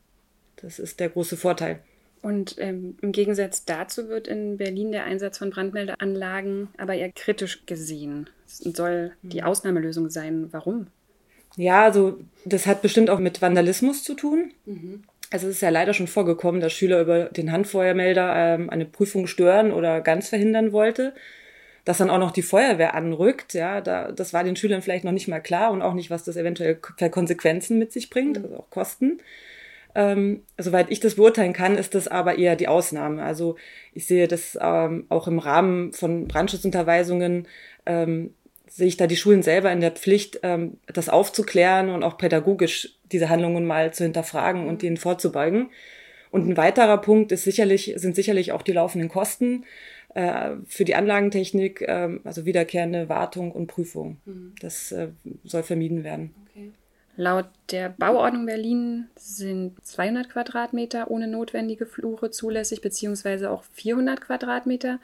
Das 0.57 0.79
ist 0.79 1.01
der 1.01 1.09
große 1.09 1.37
Vorteil. 1.37 1.81
Und 2.23 2.57
ähm, 2.59 2.97
im 3.01 3.13
Gegensatz 3.13 3.65
dazu 3.65 4.09
wird 4.09 4.29
in 4.29 4.59
Berlin 4.59 4.93
der 4.93 5.05
Einsatz 5.05 5.39
von 5.39 5.51
Brandmeldeanlagen 5.51 6.69
aber 6.77 6.95
eher 6.95 7.11
kritisch 7.13 7.65
gesehen. 7.65 8.29
Es 8.47 8.59
soll 8.59 9.13
die 9.23 9.41
mhm. 9.41 9.47
Ausnahmelösung 9.47 10.11
sein. 10.11 10.49
Warum? 10.51 10.89
Ja, 11.57 11.85
also 11.85 12.19
das 12.45 12.67
hat 12.67 12.83
bestimmt 12.83 13.11
auch 13.11 13.19
mit 13.19 13.41
Vandalismus 13.41 14.05
zu 14.05 14.15
tun. 14.15 14.53
Mhm. 14.67 15.03
Also 15.31 15.47
es 15.47 15.57
ist 15.57 15.63
ja 15.63 15.71
leider 15.71 15.95
schon 15.95 16.09
vorgekommen, 16.09 16.61
dass 16.61 16.73
Schüler 16.73 17.01
über 17.01 17.25
den 17.27 17.53
Handfeuermelder 17.53 18.35
ähm, 18.37 18.71
eine 18.71 18.85
Prüfung 18.85 19.27
stören 19.27 19.73
oder 19.73 20.01
ganz 20.01 20.29
verhindern 20.29 20.73
wollte. 20.73 21.15
Dass 21.87 21.99
dann 21.99 22.11
auch 22.11 22.19
noch 22.19 22.33
die 22.33 22.43
Feuerwehr 22.43 22.95
anrückt, 22.95 23.55
ja, 23.55 23.81
da, 23.81 24.13
das 24.13 24.35
war 24.35 24.45
den 24.45 24.55
Schülern 24.55 24.83
vielleicht 24.83 25.05
noch 25.05 25.13
nicht 25.13 25.29
mal 25.29 25.41
klar 25.41 25.71
und 25.71 25.81
auch 25.81 25.95
nicht, 25.95 26.11
was 26.11 26.25
das 26.25 26.37
eventuell 26.37 26.79
für 26.99 27.09
Konsequenzen 27.09 27.79
mit 27.79 27.91
sich 27.91 28.11
bringt, 28.11 28.39
mhm. 28.39 28.45
also 28.45 28.57
auch 28.59 28.71
Kosten. 28.71 29.21
Ähm, 29.95 30.43
soweit 30.59 30.91
ich 30.91 31.01
das 31.01 31.17
beurteilen 31.17 31.53
kann, 31.53 31.77
ist 31.77 31.95
das 31.95 32.09
aber 32.09 32.39
eher 32.39 32.57
die 32.57 32.69
Ausnahme. 32.69 33.23
Also 33.23 33.57
ich 33.93 34.07
sehe 34.07 34.29
das 34.29 34.59
ähm, 34.61 35.07
auch 35.09 35.27
im 35.27 35.39
Rahmen 35.39 35.93
von 35.93 36.29
Brandschutzunterweisungen, 36.29 37.49
ähm, 37.87 38.35
sehe 38.69 38.87
ich 38.87 38.97
da 38.97 39.07
die 39.07 39.17
Schulen 39.17 39.43
selber 39.43 39.73
in 39.73 39.81
der 39.81 39.91
Pflicht, 39.91 40.41
ähm, 40.43 40.79
das 40.87 41.09
aufzuklären 41.09 41.91
und 41.91 42.05
auch 42.05 42.19
pädagogisch 42.19 42.97
diese 43.11 43.29
Handlungen 43.29 43.67
mal 43.67 43.93
zu 43.93 44.05
hinterfragen 44.05 44.69
und 44.69 44.83
ihnen 44.83 44.97
vorzubeugen. 44.97 45.71
Und 46.31 46.49
ein 46.49 46.57
weiterer 46.57 46.99
Punkt 46.99 47.33
ist 47.33 47.43
sicherlich, 47.43 47.93
sind 47.97 48.15
sicherlich 48.15 48.53
auch 48.53 48.63
die 48.63 48.73
laufenden 48.73 49.09
Kosten 49.09 49.65
äh, 50.15 50.53
für 50.67 50.85
die 50.85 50.95
Anlagentechnik, 50.95 51.83
äh, 51.83 52.19
also 52.25 52.47
wiederkehrende 52.47 53.09
Wartung 53.09 53.53
und 53.53 53.67
Prüfung. 53.67 54.19
Mhm. 54.25 54.55
Das 54.61 54.93
äh, 54.93 55.09
soll 55.45 55.63
vermieden 55.63 56.05
werden. 56.05 56.35
Okay. 56.50 56.50
Laut 57.21 57.45
der 57.71 57.91
Bauordnung 57.91 58.47
Berlin 58.47 59.09
sind 59.15 59.77
200 59.85 60.31
Quadratmeter 60.31 61.11
ohne 61.11 61.27
notwendige 61.27 61.85
Flure 61.85 62.31
zulässig, 62.31 62.81
beziehungsweise 62.81 63.51
auch 63.51 63.63
400 63.75 64.23
Quadratmeter. 64.23 65.01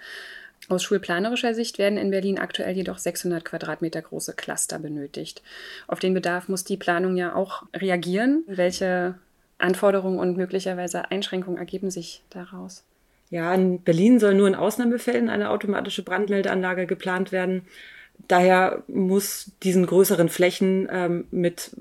Aus 0.70 0.82
schulplanerischer 0.82 1.52
Sicht 1.52 1.76
werden 1.76 1.98
in 1.98 2.10
Berlin 2.10 2.38
aktuell 2.38 2.74
jedoch 2.74 2.96
600 2.96 3.44
Quadratmeter 3.44 4.00
große 4.00 4.32
Cluster 4.32 4.78
benötigt. 4.78 5.42
Auf 5.88 5.98
den 5.98 6.14
Bedarf 6.14 6.48
muss 6.48 6.64
die 6.64 6.78
Planung 6.78 7.18
ja 7.18 7.34
auch 7.34 7.64
reagieren. 7.74 8.44
Welche 8.46 9.16
Anforderungen 9.58 10.18
und 10.18 10.38
möglicherweise 10.38 11.10
Einschränkungen 11.10 11.58
ergeben 11.58 11.90
sich 11.90 12.22
daraus? 12.30 12.82
Ja, 13.28 13.52
in 13.52 13.82
Berlin 13.82 14.20
soll 14.20 14.32
nur 14.32 14.48
in 14.48 14.54
Ausnahmefällen 14.54 15.28
eine 15.28 15.50
automatische 15.50 16.02
Brandmeldeanlage 16.02 16.86
geplant 16.86 17.30
werden. 17.30 17.66
Daher 18.26 18.84
muss 18.88 19.50
diesen 19.62 19.84
größeren 19.84 20.30
Flächen 20.30 20.88
ähm, 20.90 21.26
mit 21.30 21.72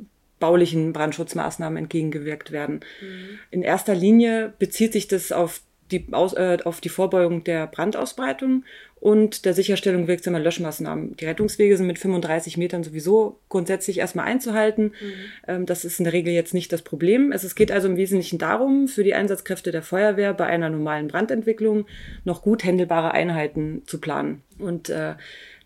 baulichen 0.46 0.94
Brandschutzmaßnahmen 0.94 1.76
entgegengewirkt 1.76 2.52
werden. 2.52 2.82
Mhm. 3.02 3.40
In 3.50 3.64
erster 3.64 3.96
Linie 3.96 4.54
bezieht 4.60 4.94
sich 4.94 5.08
das 5.08 5.32
auf 5.32 5.62
die, 5.92 6.06
Aus, 6.12 6.34
äh, 6.34 6.58
auf 6.64 6.82
die 6.82 6.90
Vorbeugung 6.90 7.44
der 7.44 7.68
Brandausbreitung 7.68 8.64
und 9.00 9.46
der 9.46 9.54
Sicherstellung 9.54 10.08
wirksamer 10.08 10.40
Löschmaßnahmen. 10.40 11.16
Die 11.18 11.26
Rettungswege 11.26 11.78
sind 11.78 11.88
mit 11.88 12.00
35 12.00 12.58
Metern 12.58 12.84
sowieso 12.84 13.40
grundsätzlich 13.50 14.00
erstmal 14.00 14.26
einzuhalten. 14.26 14.86
Mhm. 14.86 15.14
Ähm, 15.48 15.66
das 15.66 15.84
ist 15.84 16.00
in 16.00 16.06
der 16.06 16.14
Regel 16.14 16.34
jetzt 16.34 16.54
nicht 16.54 16.72
das 16.72 16.84
Problem. 16.84 17.32
Es, 17.32 17.44
es 17.44 17.56
geht 17.56 17.72
also 17.72 17.88
im 17.88 17.98
Wesentlichen 17.98 18.38
darum, 18.38 18.88
für 18.88 19.04
die 19.04 19.14
Einsatzkräfte 19.16 19.72
der 19.72 19.84
Feuerwehr 19.84 20.34
bei 20.34 20.46
einer 20.46 20.70
normalen 20.70 21.08
Brandentwicklung 21.08 21.86
noch 22.24 22.44
gut 22.44 22.64
händelbare 22.64 23.12
Einheiten 23.12 23.82
zu 23.86 24.00
planen. 24.00 24.42
Und 24.58 24.90
äh, 24.90 25.16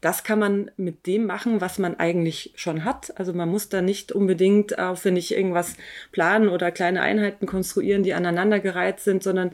das 0.01 0.23
kann 0.23 0.39
man 0.39 0.71
mit 0.77 1.05
dem 1.07 1.25
machen, 1.25 1.61
was 1.61 1.77
man 1.77 1.99
eigentlich 1.99 2.53
schon 2.55 2.85
hat. 2.85 3.17
Also 3.17 3.33
man 3.33 3.49
muss 3.49 3.69
da 3.69 3.81
nicht 3.81 4.11
unbedingt 4.11 4.79
aufwendig 4.79 5.35
irgendwas 5.35 5.75
planen 6.11 6.47
oder 6.47 6.71
kleine 6.71 7.01
Einheiten 7.01 7.45
konstruieren, 7.45 8.03
die 8.03 8.13
aneinandergereiht 8.13 8.99
sind, 9.01 9.23
sondern 9.23 9.51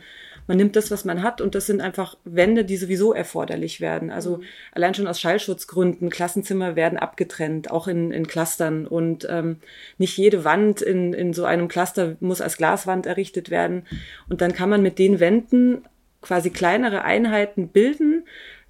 man 0.47 0.57
nimmt 0.57 0.75
das, 0.75 0.91
was 0.91 1.05
man 1.05 1.23
hat 1.23 1.41
und 1.41 1.55
das 1.55 1.65
sind 1.65 1.81
einfach 1.81 2.17
Wände, 2.23 2.65
die 2.65 2.77
sowieso 2.77 3.13
erforderlich 3.13 3.81
werden. 3.81 4.11
Also 4.11 4.37
mhm. 4.37 4.43
allein 4.73 4.93
schon 4.93 5.07
aus 5.07 5.19
Schallschutzgründen, 5.19 6.09
Klassenzimmer 6.09 6.75
werden 6.75 6.99
abgetrennt, 6.99 7.71
auch 7.71 7.87
in, 7.87 8.11
in 8.11 8.27
Clustern 8.27 8.85
und 8.85 9.27
ähm, 9.29 9.57
nicht 9.97 10.17
jede 10.17 10.43
Wand 10.43 10.81
in, 10.81 11.13
in 11.13 11.33
so 11.33 11.45
einem 11.45 11.67
Cluster 11.67 12.15
muss 12.19 12.41
als 12.41 12.57
Glaswand 12.57 13.07
errichtet 13.07 13.49
werden. 13.49 13.87
Und 14.29 14.41
dann 14.41 14.53
kann 14.53 14.69
man 14.69 14.83
mit 14.83 14.99
den 14.99 15.19
Wänden 15.19 15.85
quasi 16.21 16.49
kleinere 16.49 17.03
Einheiten 17.03 17.69
bilden, 17.69 18.25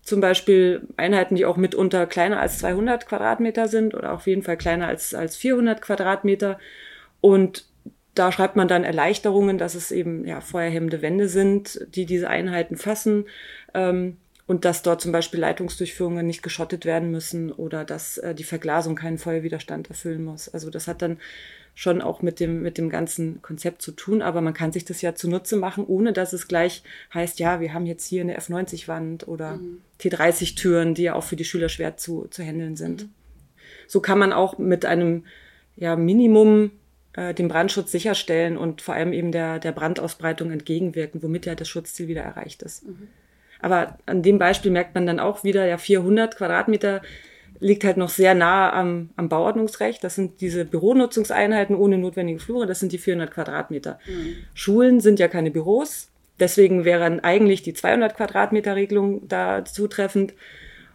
zum 0.05 0.21
Beispiel 0.21 0.87
Einheiten, 0.97 1.35
die 1.35 1.45
auch 1.45 1.57
mitunter 1.57 2.05
kleiner 2.05 2.39
als 2.39 2.59
200 2.59 3.07
Quadratmeter 3.07 3.67
sind 3.67 3.95
oder 3.95 4.13
auf 4.13 4.27
jeden 4.27 4.43
Fall 4.43 4.55
kleiner 4.55 4.87
als, 4.87 5.15
als 5.15 5.35
400 5.35 5.81
Quadratmeter. 5.81 6.59
Und 7.21 7.65
da 8.13 8.31
schreibt 8.31 8.55
man 8.55 8.67
dann 8.67 8.83
Erleichterungen, 8.83 9.57
dass 9.57 9.73
es 9.73 9.91
eben 9.91 10.23
ja, 10.23 10.41
feuerhemmende 10.41 11.01
Wände 11.01 11.27
sind, 11.27 11.87
die 11.95 12.05
diese 12.05 12.29
Einheiten 12.29 12.77
fassen. 12.77 13.25
Ähm, 13.73 14.17
und 14.47 14.65
dass 14.65 14.83
dort 14.83 15.01
zum 15.01 15.11
Beispiel 15.11 15.39
Leitungsdurchführungen 15.39 16.25
nicht 16.25 16.43
geschottet 16.43 16.85
werden 16.85 17.11
müssen 17.11 17.51
oder 17.51 17.83
dass 17.83 18.17
äh, 18.17 18.35
die 18.35 18.43
Verglasung 18.43 18.95
keinen 18.95 19.17
Feuerwiderstand 19.17 19.89
erfüllen 19.89 20.23
muss. 20.23 20.49
Also 20.49 20.69
das 20.69 20.87
hat 20.87 21.01
dann 21.01 21.17
schon 21.73 22.01
auch 22.01 22.21
mit 22.21 22.39
dem, 22.39 22.61
mit 22.61 22.77
dem 22.77 22.89
ganzen 22.89 23.41
Konzept 23.41 23.81
zu 23.81 23.91
tun, 23.91 24.21
aber 24.21 24.39
man 24.41 24.53
kann 24.53 24.71
sich 24.71 24.85
das 24.85 25.01
ja 25.01 25.13
zunutze 25.13 25.57
machen, 25.57 25.85
ohne 25.85 26.13
dass 26.13 26.31
es 26.31 26.47
gleich 26.47 26.83
heißt, 27.13 27.39
ja, 27.39 27.59
wir 27.59 27.73
haben 27.73 27.85
jetzt 27.85 28.07
hier 28.07 28.21
eine 28.21 28.37
F90-Wand 28.39 29.27
oder 29.27 29.57
mhm. 29.57 29.81
T30-Türen, 29.99 30.93
die 30.93 31.03
ja 31.03 31.15
auch 31.15 31.23
für 31.23 31.35
die 31.35 31.43
Schüler 31.43 31.67
schwer 31.67 31.97
zu, 31.97 32.27
zu 32.29 32.43
handeln 32.43 32.77
sind. 32.77 33.03
Mhm. 33.03 33.09
So 33.87 33.99
kann 33.99 34.19
man 34.19 34.31
auch 34.31 34.57
mit 34.57 34.85
einem 34.85 35.25
ja, 35.75 35.97
Minimum 35.97 36.71
äh, 37.13 37.33
den 37.33 37.49
Brandschutz 37.49 37.91
sicherstellen 37.91 38.57
und 38.57 38.81
vor 38.81 38.95
allem 38.95 39.11
eben 39.11 39.33
der, 39.33 39.59
der 39.59 39.73
Brandausbreitung 39.73 40.51
entgegenwirken, 40.51 41.21
womit 41.23 41.45
ja 41.45 41.55
das 41.55 41.67
Schutzziel 41.67 42.07
wieder 42.07 42.21
erreicht 42.21 42.63
ist. 42.63 42.85
Mhm. 42.85 43.09
Aber 43.65 43.97
an 44.05 44.21
dem 44.21 44.37
Beispiel 44.37 44.69
merkt 44.69 44.93
man 44.93 45.07
dann 45.07 45.19
auch 45.19 45.43
wieder, 45.43 45.65
ja, 45.65 45.79
400 45.79 46.37
Quadratmeter 46.37 47.01
liegt 47.59 47.83
halt 47.83 47.97
noch 47.97 48.09
sehr 48.09 48.35
nah 48.35 48.71
am, 48.71 49.09
am 49.15 49.27
Bauordnungsrecht. 49.27 50.03
Das 50.03 50.13
sind 50.13 50.39
diese 50.39 50.65
Büronutzungseinheiten 50.65 51.75
ohne 51.75 51.97
notwendige 51.97 52.39
Flure, 52.39 52.67
das 52.67 52.79
sind 52.79 52.91
die 52.91 52.99
400 52.99 53.31
Quadratmeter. 53.31 53.97
Mhm. 54.05 54.35
Schulen 54.53 54.99
sind 54.99 55.17
ja 55.17 55.27
keine 55.27 55.49
Büros, 55.49 56.09
deswegen 56.39 56.85
wären 56.85 57.21
eigentlich 57.21 57.63
die 57.63 57.73
200 57.73 58.15
Quadratmeter 58.15 58.75
Regelung 58.75 59.27
da 59.27 59.65
zutreffend. 59.65 60.35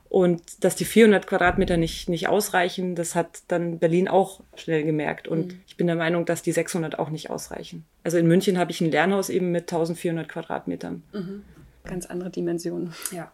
Und 0.09 0.62
dass 0.62 0.77
die 0.77 0.85
400 0.85 1.27
Quadratmeter 1.27 1.77
nicht, 1.77 2.09
nicht 2.09 2.29
ausreichen, 2.29 2.95
das 2.95 3.17
hat 3.17 3.43
dann 3.49 3.81
Berlin 3.81 4.07
auch 4.07 4.43
schnell 4.55 4.85
gemerkt. 4.85 5.27
Und 5.27 5.55
mhm. 5.55 5.61
ich 5.67 5.77
bin 5.77 5.89
der 5.89 5.97
Meinung, 5.97 6.25
dass 6.25 6.43
die 6.43 6.53
600 6.53 7.00
auch 7.00 7.11
nicht 7.11 7.31
ausreichen. 7.31 7.85
Also 8.05 8.17
in 8.17 8.29
München 8.29 8.59
habe 8.59 8.71
ich 8.71 8.81
ein 8.81 8.93
Lernhaus 8.93 9.29
eben 9.29 9.50
mit 9.50 9.62
1400 9.62 10.29
Quadratmetern. 10.29 11.03
Mhm. 11.12 11.43
Ganz 11.91 12.07
andere 12.07 12.31
Dimensionen. 12.31 12.95
Ja. 13.13 13.31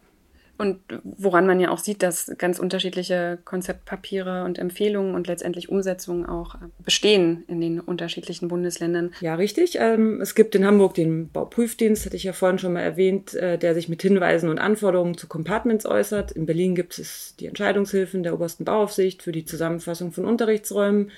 Und 0.58 0.78
woran 1.04 1.46
man 1.46 1.60
ja 1.60 1.70
auch 1.70 1.78
sieht, 1.78 2.02
dass 2.02 2.32
ganz 2.38 2.58
unterschiedliche 2.58 3.38
Konzeptpapiere 3.44 4.44
und 4.44 4.58
Empfehlungen 4.58 5.14
und 5.14 5.26
letztendlich 5.26 5.68
Umsetzungen 5.68 6.24
auch 6.24 6.54
bestehen 6.82 7.44
in 7.46 7.60
den 7.60 7.78
unterschiedlichen 7.78 8.48
Bundesländern. 8.48 9.12
Ja, 9.20 9.34
richtig. 9.34 9.76
Ähm, 9.78 10.20
es 10.22 10.34
gibt 10.34 10.54
in 10.54 10.64
Hamburg 10.64 10.94
den 10.94 11.28
Bauprüfdienst, 11.28 12.06
hatte 12.06 12.16
ich 12.16 12.24
ja 12.24 12.32
vorhin 12.32 12.58
schon 12.58 12.72
mal 12.72 12.80
erwähnt, 12.80 13.34
äh, 13.34 13.58
der 13.58 13.74
sich 13.74 13.90
mit 13.90 14.00
Hinweisen 14.00 14.48
und 14.48 14.58
Anforderungen 14.58 15.18
zu 15.18 15.26
Compartments 15.26 15.84
äußert. 15.84 16.32
In 16.32 16.46
Berlin 16.46 16.74
gibt 16.74 16.98
es 16.98 17.34
die 17.38 17.46
Entscheidungshilfen 17.46 18.22
der 18.22 18.32
obersten 18.32 18.64
Bauaufsicht 18.64 19.22
für 19.22 19.32
die 19.32 19.44
Zusammenfassung 19.44 20.12
von 20.12 20.24
Unterrichtsräumen 20.24 21.10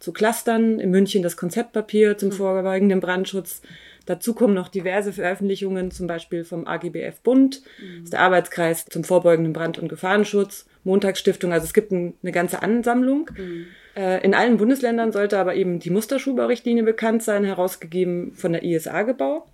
zu 0.00 0.12
Clustern. 0.12 0.80
In 0.80 0.90
München 0.90 1.22
das 1.22 1.36
Konzeptpapier 1.36 2.18
zum 2.18 2.30
hm. 2.30 2.36
vorbeugenden 2.36 2.98
Brandschutz. 2.98 3.62
Dazu 4.10 4.34
kommen 4.34 4.54
noch 4.54 4.66
diverse 4.66 5.12
Veröffentlichungen, 5.12 5.92
zum 5.92 6.08
Beispiel 6.08 6.42
vom 6.42 6.66
AGBF 6.66 7.20
Bund, 7.20 7.62
mhm. 7.80 8.10
der 8.10 8.18
Arbeitskreis 8.18 8.84
zum 8.86 9.04
vorbeugenden 9.04 9.52
Brand- 9.52 9.78
und 9.78 9.88
Gefahrenschutz, 9.88 10.66
Montagsstiftung. 10.82 11.52
Also 11.52 11.66
es 11.66 11.72
gibt 11.72 11.92
ein, 11.92 12.14
eine 12.20 12.32
ganze 12.32 12.60
Ansammlung. 12.60 13.30
Mhm. 13.38 13.66
Äh, 13.94 14.24
in 14.24 14.34
allen 14.34 14.56
Bundesländern 14.56 15.12
sollte 15.12 15.38
aber 15.38 15.54
eben 15.54 15.78
die 15.78 15.90
Musterschulbaurichtlinie 15.90 16.82
bekannt 16.82 17.22
sein, 17.22 17.44
herausgegeben 17.44 18.32
von 18.34 18.50
der 18.50 18.64
ISA-Gebau, 18.64 19.46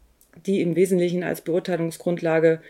die 0.46 0.62
im 0.62 0.74
Wesentlichen 0.74 1.22
als 1.22 1.42
Beurteilungsgrundlage 1.42 2.62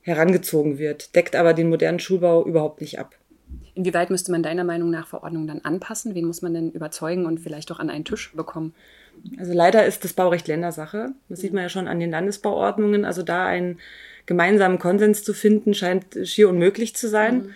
herangezogen 0.00 0.78
wird, 0.78 1.14
deckt 1.14 1.36
aber 1.36 1.54
den 1.54 1.68
modernen 1.68 2.00
Schulbau 2.00 2.44
überhaupt 2.44 2.80
nicht 2.80 2.98
ab. 2.98 3.14
Inwieweit 3.74 4.10
müsste 4.10 4.32
man 4.32 4.42
deiner 4.42 4.64
Meinung 4.64 4.90
nach 4.90 5.06
Verordnungen 5.06 5.46
dann 5.46 5.60
anpassen? 5.60 6.14
Wen 6.14 6.26
muss 6.26 6.42
man 6.42 6.52
denn 6.52 6.72
überzeugen 6.72 7.26
und 7.26 7.38
vielleicht 7.38 7.70
auch 7.70 7.78
an 7.78 7.90
einen 7.90 8.04
Tisch 8.04 8.32
bekommen? 8.34 8.74
Also 9.38 9.52
leider 9.52 9.86
ist 9.86 10.04
das 10.04 10.12
Baurecht 10.12 10.48
Ländersache. 10.48 11.10
Das 11.28 11.40
sieht 11.40 11.52
man 11.52 11.62
ja 11.62 11.68
schon 11.68 11.88
an 11.88 12.00
den 12.00 12.10
Landesbauordnungen. 12.10 13.04
Also 13.04 13.22
da 13.22 13.46
einen 13.46 13.78
gemeinsamen 14.26 14.78
Konsens 14.78 15.22
zu 15.22 15.32
finden, 15.32 15.74
scheint 15.74 16.18
schier 16.24 16.48
unmöglich 16.48 16.96
zu 16.96 17.08
sein. 17.08 17.36
Mhm. 17.36 17.50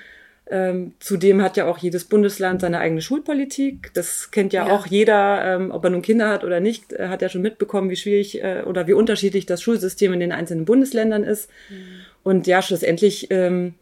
Ähm, 0.50 0.92
zudem 0.98 1.40
hat 1.40 1.56
ja 1.56 1.66
auch 1.66 1.78
jedes 1.78 2.04
Bundesland 2.04 2.60
seine 2.60 2.78
eigene 2.78 3.00
Schulpolitik. 3.00 3.90
Das 3.94 4.30
kennt 4.30 4.52
ja, 4.52 4.66
ja. 4.66 4.72
auch 4.74 4.86
jeder, 4.86 5.44
ähm, 5.44 5.70
ob 5.70 5.84
er 5.84 5.90
nun 5.90 6.02
Kinder 6.02 6.28
hat 6.28 6.44
oder 6.44 6.60
nicht, 6.60 6.92
äh, 6.92 7.08
hat 7.08 7.22
ja 7.22 7.28
schon 7.28 7.42
mitbekommen, 7.42 7.90
wie 7.90 7.96
schwierig 7.96 8.42
äh, 8.42 8.62
oder 8.66 8.86
wie 8.86 8.92
unterschiedlich 8.92 9.46
das 9.46 9.62
Schulsystem 9.62 10.12
in 10.12 10.20
den 10.20 10.32
einzelnen 10.32 10.64
Bundesländern 10.64 11.24
ist. 11.24 11.48
Mhm. 11.70 11.74
Und 12.22 12.46
ja, 12.46 12.60
schlussendlich 12.60 13.28
ähm, 13.30 13.74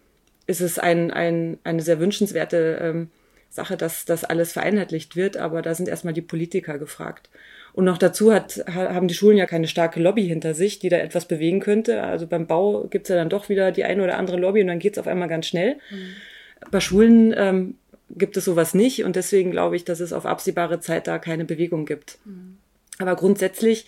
ist 0.50 0.60
es 0.60 0.78
ein, 0.78 1.10
ein, 1.10 1.58
eine 1.64 1.80
sehr 1.80 2.00
wünschenswerte 2.00 2.78
ähm, 2.82 3.08
Sache, 3.48 3.76
dass 3.76 4.04
das 4.04 4.24
alles 4.24 4.52
vereinheitlicht 4.52 5.16
wird, 5.16 5.36
aber 5.36 5.62
da 5.62 5.74
sind 5.74 5.88
erstmal 5.88 6.12
die 6.12 6.22
Politiker 6.22 6.78
gefragt. 6.78 7.30
Und 7.72 7.84
noch 7.84 7.98
dazu 7.98 8.32
hat, 8.32 8.64
haben 8.66 9.06
die 9.06 9.14
Schulen 9.14 9.36
ja 9.36 9.46
keine 9.46 9.68
starke 9.68 10.00
Lobby 10.00 10.26
hinter 10.26 10.54
sich, 10.54 10.80
die 10.80 10.88
da 10.88 10.96
etwas 10.98 11.26
bewegen 11.26 11.60
könnte. 11.60 12.02
Also 12.02 12.26
beim 12.26 12.48
Bau 12.48 12.84
gibt's 12.90 13.08
ja 13.08 13.14
dann 13.14 13.28
doch 13.28 13.48
wieder 13.48 13.70
die 13.70 13.84
eine 13.84 14.02
oder 14.02 14.18
andere 14.18 14.38
Lobby 14.38 14.60
und 14.60 14.66
dann 14.66 14.80
geht's 14.80 14.98
auf 14.98 15.06
einmal 15.06 15.28
ganz 15.28 15.46
schnell. 15.46 15.76
Mhm. 15.90 16.68
Bei 16.72 16.80
Schulen 16.80 17.32
ähm, 17.36 17.76
gibt 18.10 18.36
es 18.36 18.44
sowas 18.44 18.74
nicht 18.74 19.04
und 19.04 19.14
deswegen 19.14 19.52
glaube 19.52 19.76
ich, 19.76 19.84
dass 19.84 20.00
es 20.00 20.12
auf 20.12 20.26
absehbare 20.26 20.80
Zeit 20.80 21.06
da 21.06 21.18
keine 21.18 21.44
Bewegung 21.44 21.86
gibt. 21.86 22.18
Mhm. 22.24 22.58
Aber 22.98 23.14
grundsätzlich 23.14 23.86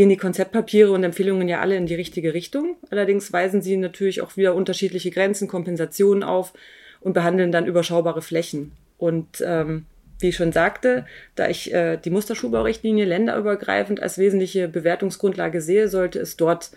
gehen 0.00 0.08
die 0.08 0.16
Konzeptpapiere 0.16 0.92
und 0.92 1.04
Empfehlungen 1.04 1.46
ja 1.46 1.60
alle 1.60 1.76
in 1.76 1.84
die 1.84 1.94
richtige 1.94 2.32
Richtung. 2.32 2.76
Allerdings 2.88 3.34
weisen 3.34 3.60
sie 3.60 3.76
natürlich 3.76 4.22
auch 4.22 4.34
wieder 4.38 4.54
unterschiedliche 4.54 5.10
Grenzen, 5.10 5.46
Kompensationen 5.46 6.22
auf 6.22 6.54
und 7.00 7.12
behandeln 7.12 7.52
dann 7.52 7.66
überschaubare 7.66 8.22
Flächen. 8.22 8.72
Und 8.96 9.44
ähm, 9.44 9.84
wie 10.18 10.30
ich 10.30 10.36
schon 10.36 10.52
sagte, 10.52 11.04
da 11.34 11.50
ich 11.50 11.74
äh, 11.74 11.98
die 11.98 12.08
Musterschulbaurichtlinie 12.08 13.04
länderübergreifend 13.04 14.00
als 14.00 14.16
wesentliche 14.16 14.68
Bewertungsgrundlage 14.68 15.60
sehe, 15.60 15.88
sollte 15.88 16.18
es 16.18 16.38
dort 16.38 16.70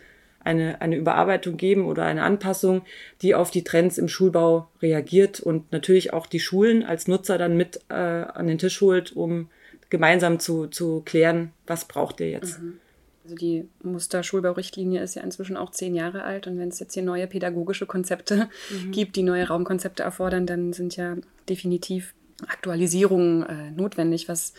eine, 0.43 0.81
eine 0.81 0.97
Überarbeitung 0.97 1.55
geben 1.55 1.85
oder 1.85 2.03
eine 2.03 2.23
Anpassung, 2.23 2.81
die 3.21 3.35
auf 3.35 3.51
die 3.51 3.63
Trends 3.63 3.97
im 3.97 4.09
Schulbau 4.09 4.67
reagiert 4.81 5.39
und 5.39 5.71
natürlich 5.71 6.11
auch 6.11 6.27
die 6.27 6.41
Schulen 6.41 6.83
als 6.83 7.07
Nutzer 7.07 7.37
dann 7.37 7.55
mit 7.55 7.79
äh, 7.87 7.93
an 7.93 8.47
den 8.47 8.57
Tisch 8.57 8.81
holt, 8.81 9.15
um 9.15 9.47
gemeinsam 9.89 10.39
zu, 10.39 10.67
zu 10.67 11.03
klären, 11.05 11.53
was 11.67 11.85
braucht 11.85 12.19
ihr 12.19 12.29
jetzt. 12.29 12.61
Mhm. 12.61 12.79
Also 13.23 13.35
die 13.35 13.69
Musterschulbaurichtlinie 13.81 15.01
ist 15.01 15.15
ja 15.15 15.21
inzwischen 15.21 15.55
auch 15.55 15.71
zehn 15.71 15.95
Jahre 15.95 16.23
alt 16.23 16.45
und 16.47 16.59
wenn 16.59 16.69
es 16.69 16.79
jetzt 16.79 16.93
hier 16.93 17.03
neue 17.03 17.27
pädagogische 17.27 17.85
Konzepte 17.85 18.49
mhm. 18.69 18.91
gibt, 18.91 19.15
die 19.15 19.23
neue 19.23 19.47
Raumkonzepte 19.47 20.03
erfordern, 20.03 20.45
dann 20.45 20.73
sind 20.73 20.97
ja 20.97 21.15
definitiv 21.47 22.13
Aktualisierungen 22.47 23.43
äh, 23.43 23.71
notwendig. 23.71 24.27
Was 24.27 24.53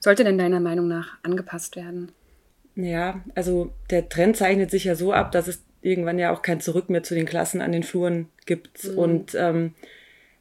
sollte 0.00 0.22
denn 0.22 0.38
deiner 0.38 0.60
Meinung 0.60 0.86
nach 0.86 1.16
angepasst 1.22 1.76
werden? 1.76 2.12
Ja, 2.76 3.22
also 3.34 3.72
der 3.90 4.08
Trend 4.08 4.36
zeichnet 4.36 4.70
sich 4.70 4.84
ja 4.84 4.94
so 4.94 5.12
ab, 5.12 5.32
dass 5.32 5.48
es 5.48 5.62
irgendwann 5.80 6.18
ja 6.18 6.32
auch 6.32 6.42
kein 6.42 6.60
Zurück 6.60 6.90
mehr 6.90 7.02
zu 7.02 7.14
den 7.14 7.26
Klassen 7.26 7.60
an 7.60 7.72
den 7.72 7.82
Fluren 7.82 8.28
gibt. 8.46 8.84
Mhm. 8.84 8.98
Und 8.98 9.34
ähm, 9.34 9.74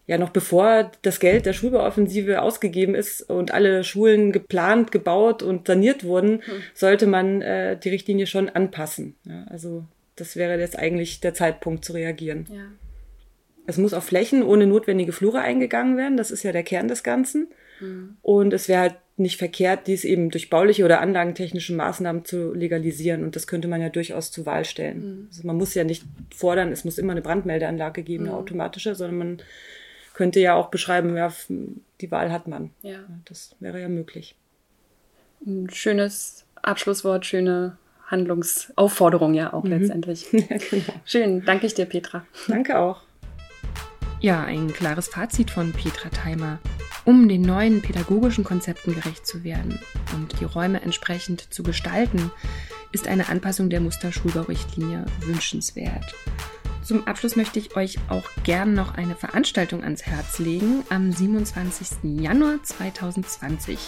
ja, 0.06 0.18
noch 0.18 0.32
bevor 0.32 0.92
das 1.02 1.20
Geld 1.20 1.46
der 1.46 1.54
Schulbauoffensive 1.54 2.42
ausgegeben 2.42 2.94
ist 2.94 3.22
und 3.30 3.54
alle 3.54 3.84
Schulen 3.84 4.32
geplant, 4.34 4.92
gebaut 4.92 5.42
und 5.42 5.68
saniert 5.68 6.04
wurden, 6.04 6.34
mhm. 6.34 6.64
sollte 6.74 7.08
man 7.08 7.42
äh, 7.42 7.78
die 7.78 7.90
Richtlinie 7.90 8.28
schon 8.28 8.50
anpassen. 8.50 9.16
Ja, 9.24 9.46
also 9.50 9.86
das 10.16 10.36
wäre 10.36 10.60
jetzt 10.60 10.78
eigentlich 10.78 11.22
der 11.22 11.34
Zeitpunkt 11.34 11.86
zu 11.86 11.94
reagieren. 11.94 12.48
Ja. 12.52 12.66
Es 13.66 13.78
muss 13.78 13.94
auf 13.94 14.04
Flächen 14.04 14.44
ohne 14.44 14.68
notwendige 14.68 15.14
Flure 15.14 15.40
eingegangen 15.40 15.96
werden. 15.96 16.18
Das 16.18 16.32
ist 16.32 16.44
ja 16.44 16.52
der 16.52 16.64
Kern 16.64 16.90
des 16.90 17.04
Ganzen. 17.04 17.48
Mhm. 17.80 18.18
Und 18.22 18.54
es 18.54 18.68
wäre 18.68 18.82
halt 18.82 18.96
nicht 19.16 19.38
verkehrt, 19.38 19.88
dies 19.88 20.04
eben 20.04 20.32
durch 20.32 20.50
bauliche 20.50 20.84
oder 20.84 21.00
anlagentechnische 21.00 21.74
Maßnahmen 21.74 22.26
zu 22.26 22.54
legalisieren. 22.54 23.24
Und 23.24 23.38
das 23.38 23.48
könnte 23.48 23.70
man 23.70 23.82
ja 23.82 23.88
durchaus 23.90 24.32
zur 24.32 24.46
Wahl 24.46 24.66
stellen. 24.66 24.98
Mhm. 24.98 25.28
Also 25.30 25.48
man 25.48 25.56
muss 25.56 25.76
ja 25.76 25.86
nicht 25.86 26.04
fordern, 26.36 26.74
es 26.74 26.84
muss 26.84 26.98
immer 26.98 27.14
eine 27.14 27.22
Brandmeldeanlage 27.22 28.04
geben, 28.04 28.26
eine 28.26 28.34
mhm. 28.34 28.40
automatische, 28.40 28.96
sondern 28.96 29.18
man 29.18 29.42
könnte 30.14 30.40
ja 30.40 30.54
auch 30.56 30.70
beschreiben, 30.70 31.16
ja, 31.16 31.32
die 32.02 32.12
Wahl 32.12 32.32
hat 32.32 32.48
man. 32.48 32.72
Ja. 32.82 33.00
Das 33.26 33.56
wäre 33.60 33.82
ja 33.82 33.90
möglich. 33.90 34.36
Ein 35.46 35.70
schönes 35.70 36.46
Abschlusswort, 36.62 37.26
schöne 37.26 37.78
Handlungsaufforderung 38.08 39.34
ja 39.34 39.54
auch 39.54 39.64
mhm. 39.64 39.72
letztendlich. 39.72 40.28
ja, 40.32 40.58
genau. 40.70 40.94
Schön, 41.06 41.46
danke 41.46 41.66
ich 41.66 41.74
dir, 41.74 41.86
Petra. 41.86 42.26
Danke 42.48 42.78
auch. 42.78 43.02
Ja, 44.20 44.44
ein 44.44 44.72
klares 44.72 45.10
Fazit 45.10 45.52
von 45.52 45.74
Petra 45.74 46.10
Theimer. 46.10 46.60
Um 47.06 47.28
den 47.28 47.42
neuen 47.42 47.82
pädagogischen 47.82 48.46
Konzepten 48.46 48.96
gerecht 48.96 49.28
zu 49.28 49.44
werden 49.44 49.80
und 50.16 50.40
die 50.40 50.46
Räume 50.46 50.82
entsprechend 50.82 51.54
zu 51.54 51.62
gestalten, 51.62 52.32
ist 52.94 53.10
eine 53.10 53.28
Anpassung 53.28 53.70
der 53.70 53.82
Musterschulbaurichtlinie 53.82 55.06
wünschenswert. 55.26 56.16
Zum 56.84 57.08
Abschluss 57.08 57.38
möchte 57.38 57.60
ich 57.60 57.78
euch 57.78 57.98
auch 58.10 58.30
gern 58.44 58.74
noch 58.74 58.96
eine 58.96 59.16
Veranstaltung 59.16 59.84
ans 59.84 60.04
Herz 60.04 60.40
legen. 60.40 60.84
Am 60.90 61.14
27. 61.14 62.20
Januar 62.20 62.62
2020 62.62 63.80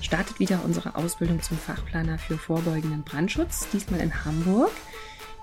startet 0.00 0.40
wieder 0.40 0.62
unsere 0.64 0.96
Ausbildung 0.96 1.42
zum 1.42 1.58
Fachplaner 1.58 2.18
für 2.18 2.38
vorbeugenden 2.38 3.02
Brandschutz, 3.02 3.68
diesmal 3.72 4.00
in 4.00 4.24
Hamburg. 4.24 4.70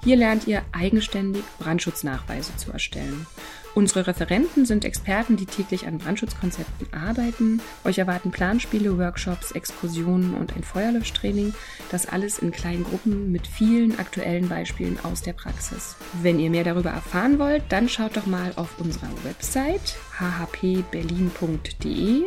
Hier 0.05 0.15
lernt 0.17 0.45
ihr 0.45 0.61
eigenständig 0.71 1.43
Brandschutznachweise 1.57 2.55
zu 2.57 2.71
erstellen. 2.71 3.25
Unsere 3.73 4.05
Referenten 4.05 4.67
sind 4.67 4.85
Experten, 4.85 5.35
die 5.35 5.47
täglich 5.47 5.87
an 5.87 5.97
Brandschutzkonzepten 5.97 6.93
arbeiten. 6.93 7.59
Euch 7.83 7.97
erwarten 7.97 8.29
Planspiele, 8.29 8.99
Workshops, 8.99 9.53
Exkursionen 9.53 10.35
und 10.35 10.55
ein 10.55 10.63
Feuerlöschtraining. 10.63 11.55
Das 11.89 12.07
alles 12.07 12.37
in 12.37 12.51
kleinen 12.51 12.83
Gruppen 12.83 13.31
mit 13.31 13.47
vielen 13.47 13.97
aktuellen 13.97 14.47
Beispielen 14.47 14.99
aus 15.01 15.23
der 15.23 15.33
Praxis. 15.33 15.95
Wenn 16.21 16.39
ihr 16.39 16.51
mehr 16.51 16.63
darüber 16.63 16.91
erfahren 16.91 17.39
wollt, 17.39 17.63
dann 17.69 17.89
schaut 17.89 18.15
doch 18.15 18.27
mal 18.27 18.53
auf 18.57 18.79
unserer 18.79 19.09
Website 19.23 19.95
hhpberlin.de. 20.19 22.25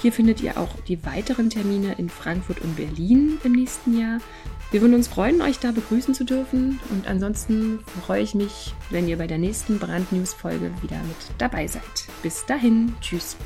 Hier 0.00 0.12
findet 0.12 0.40
ihr 0.40 0.56
auch 0.56 0.76
die 0.86 1.04
weiteren 1.04 1.50
Termine 1.50 1.96
in 1.98 2.08
Frankfurt 2.08 2.60
und 2.60 2.76
Berlin 2.76 3.38
im 3.42 3.52
nächsten 3.52 3.98
Jahr. 3.98 4.20
Wir 4.70 4.82
würden 4.82 4.94
uns 4.94 5.08
freuen, 5.08 5.40
euch 5.40 5.58
da 5.58 5.70
begrüßen 5.70 6.14
zu 6.14 6.24
dürfen. 6.24 6.78
Und 6.90 7.06
ansonsten 7.06 7.80
freue 8.04 8.22
ich 8.22 8.34
mich, 8.34 8.74
wenn 8.90 9.08
ihr 9.08 9.16
bei 9.16 9.26
der 9.26 9.38
nächsten 9.38 9.78
Brandnews-Folge 9.78 10.70
wieder 10.82 10.98
mit 10.98 11.16
dabei 11.38 11.66
seid. 11.66 11.82
Bis 12.22 12.44
dahin, 12.44 12.94
tschüss. 13.00 13.36